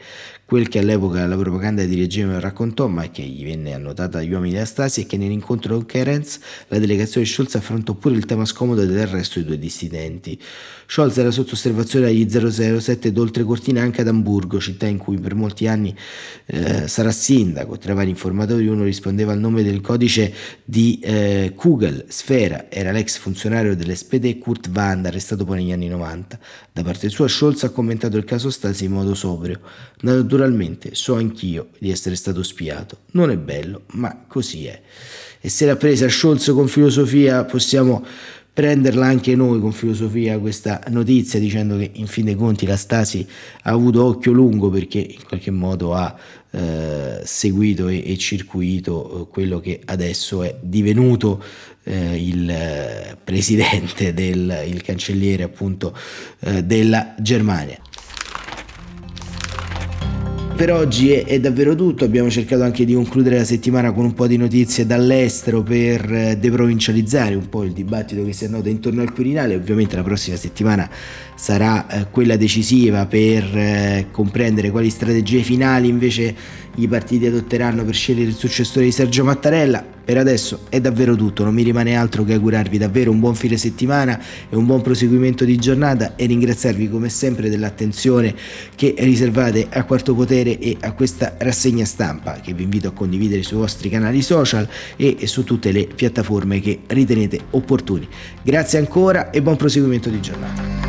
Quel 0.45 0.67
che 0.69 0.79
all'epoca 0.79 1.27
la 1.27 1.35
propaganda 1.35 1.83
di 1.83 1.95
regime 1.95 2.39
raccontò, 2.39 2.87
ma 2.87 3.11
che 3.11 3.21
gli 3.21 3.43
venne 3.43 3.73
annotata 3.73 4.17
dagli 4.17 4.31
uomini 4.31 4.53
della 4.53 4.65
Stasi, 4.65 5.03
è 5.03 5.05
che 5.05 5.17
nell'incontro 5.17 5.75
con 5.75 5.85
Kerenz 5.85 6.39
la 6.69 6.79
delegazione 6.79 7.27
Scholz 7.27 7.53
affrontò 7.55 7.93
pure 7.93 8.15
il 8.15 8.25
tema 8.25 8.45
scomodo 8.45 8.83
dell'arresto 8.85 9.39
dei 9.39 9.47
due 9.47 9.59
dissidenti. 9.59 10.41
Scholz 10.87 11.17
era 11.17 11.29
sotto 11.29 11.53
osservazione 11.53 12.07
agli 12.07 12.27
007 12.27 13.11
d'oltre 13.11 13.43
cortina 13.43 13.81
anche 13.81 14.01
ad 14.01 14.07
Amburgo, 14.07 14.59
città 14.59 14.87
in 14.87 14.97
cui 14.97 15.19
per 15.19 15.35
molti 15.35 15.67
anni 15.67 15.93
eh, 16.47 16.87
sarà 16.87 17.11
sindaco. 17.11 17.77
Tra 17.77 17.91
i 17.91 17.95
vari 17.95 18.09
informatori 18.09 18.65
uno 18.65 18.85
rispondeva 18.85 19.33
al 19.33 19.39
nome 19.39 19.61
del 19.61 19.81
codice 19.81 20.33
di 20.63 20.99
eh, 21.03 21.51
Kugel, 21.55 22.05
Sfera, 22.07 22.71
era 22.71 22.91
l'ex 22.91 23.17
funzionario 23.17 23.48
dell'SPD 23.49 24.37
Kurt 24.37 24.69
Wand, 24.73 25.05
arrestato 25.05 25.43
poi 25.43 25.57
negli 25.57 25.71
anni 25.71 25.87
90. 25.87 26.39
Da 26.71 26.83
parte 26.83 27.09
sua 27.09 27.27
Scholz 27.27 27.63
ha 27.63 27.71
commentato 27.71 28.15
il 28.17 28.23
caso 28.23 28.49
Stasi 28.49 28.85
in 28.85 28.91
modo 28.91 29.15
sobrio. 29.15 29.59
Naturalmente 30.01 30.91
so 30.93 31.15
anch'io 31.15 31.69
di 31.79 31.89
essere 31.89 32.15
stato 32.15 32.43
spiato. 32.43 32.99
Non 33.11 33.31
è 33.31 33.37
bello, 33.37 33.83
ma 33.93 34.25
così 34.27 34.67
è. 34.67 34.81
E 35.41 35.49
se 35.49 35.65
l'ha 35.65 35.75
presa 35.75 36.07
Scholz 36.07 36.51
con 36.53 36.67
filosofia 36.67 37.43
possiamo 37.43 38.05
prenderla 38.59 39.05
anche 39.05 39.35
noi 39.35 39.61
con 39.61 39.71
filosofia 39.71 40.37
questa 40.37 40.83
notizia 40.89 41.39
dicendo 41.39 41.77
che 41.77 41.91
in 41.93 42.07
fin 42.07 42.25
dei 42.25 42.35
conti 42.35 42.65
la 42.65 42.75
Stasi 42.75 43.25
ha 43.63 43.71
avuto 43.71 44.03
occhio 44.03 44.33
lungo 44.33 44.69
perché 44.69 44.99
in 44.99 45.23
qualche 45.25 45.49
modo 45.49 45.93
ha 45.93 46.13
eh, 46.51 47.21
seguito 47.23 47.87
e, 47.87 48.03
e 48.11 48.17
circuito 48.17 49.21
eh, 49.21 49.31
quello 49.31 49.59
che 49.59 49.81
adesso 49.85 50.43
è 50.43 50.55
divenuto 50.61 51.43
eh, 51.83 52.15
il 52.15 52.49
eh, 52.49 53.17
presidente 53.23 54.13
del 54.13 54.63
il 54.67 54.81
cancelliere 54.81 55.43
appunto 55.43 55.95
eh, 56.39 56.63
della 56.63 57.15
Germania 57.19 57.77
per 60.59 60.73
oggi 60.73 61.11
è, 61.11 61.23
è, 61.23 61.39
davvero 61.39 61.73
tutto, 61.73 62.03
abbiamo 62.03 62.29
cercato 62.29 62.63
anche 62.63 62.83
di 62.83 62.93
concludere 62.93 63.37
la 63.37 63.45
settimana 63.45 63.93
con 63.93 64.03
un 64.03 64.13
po' 64.13 64.27
di 64.27 64.35
notizie 64.35 64.85
dall'estero 64.85 65.63
per 65.63 66.11
eh, 66.11 66.37
deprovincializzare 66.37 67.33
un 67.33 67.47
po' 67.47 67.63
il 67.63 67.71
dibattito 67.71 68.25
che 68.25 68.33
si 68.33 68.45
noto 68.49 68.67
intorno 68.67 69.01
al 69.01 69.13
Quirinale, 69.13 69.55
ovviamente 69.55 69.95
la 69.95 70.03
prossima 70.03 70.35
settimana 70.35 70.89
sarà 71.33 71.87
eh, 71.87 72.07
quella 72.11 72.35
decisiva 72.35 73.05
per 73.05 73.43
eh, 73.55 74.07
comprendere 74.11 74.69
quali 74.69 74.89
strategie 74.89 75.43
finali 75.43 75.87
invece 75.87 76.35
i 76.83 76.87
partiti 76.87 77.25
adotteranno 77.25 77.83
per 77.83 77.93
scegliere 77.93 78.29
il 78.29 78.35
successore 78.35 78.85
di 78.85 78.91
Sergio 78.91 79.23
Mattarella. 79.23 79.97
Per 80.09 80.17
adesso 80.17 80.61
è 80.69 80.81
davvero 80.81 81.15
tutto, 81.15 81.43
non 81.43 81.53
mi 81.53 81.61
rimane 81.61 81.95
altro 81.95 82.23
che 82.23 82.33
augurarvi 82.33 82.79
davvero 82.79 83.11
un 83.11 83.19
buon 83.19 83.35
fine 83.35 83.57
settimana 83.57 84.19
e 84.49 84.55
un 84.55 84.65
buon 84.65 84.81
proseguimento 84.81 85.45
di 85.45 85.55
giornata 85.57 86.15
e 86.15 86.25
ringraziarvi 86.25 86.89
come 86.89 87.09
sempre 87.09 87.47
dell'attenzione 87.47 88.33
che 88.73 88.95
riservate 88.97 89.67
a 89.69 89.83
Quarto 89.83 90.15
Potere 90.15 90.57
e 90.57 90.77
a 90.79 90.93
questa 90.93 91.35
rassegna 91.37 91.85
stampa 91.85 92.39
che 92.41 92.53
vi 92.53 92.63
invito 92.63 92.87
a 92.87 92.91
condividere 92.91 93.43
sui 93.43 93.57
vostri 93.57 93.87
canali 93.89 94.23
social 94.23 94.67
e 94.95 95.27
su 95.27 95.43
tutte 95.43 95.71
le 95.71 95.85
piattaforme 95.85 96.59
che 96.59 96.79
ritenete 96.87 97.39
opportuni. 97.51 98.07
Grazie 98.41 98.79
ancora 98.79 99.29
e 99.29 99.43
buon 99.43 99.57
proseguimento 99.57 100.09
di 100.09 100.19
giornata. 100.19 100.88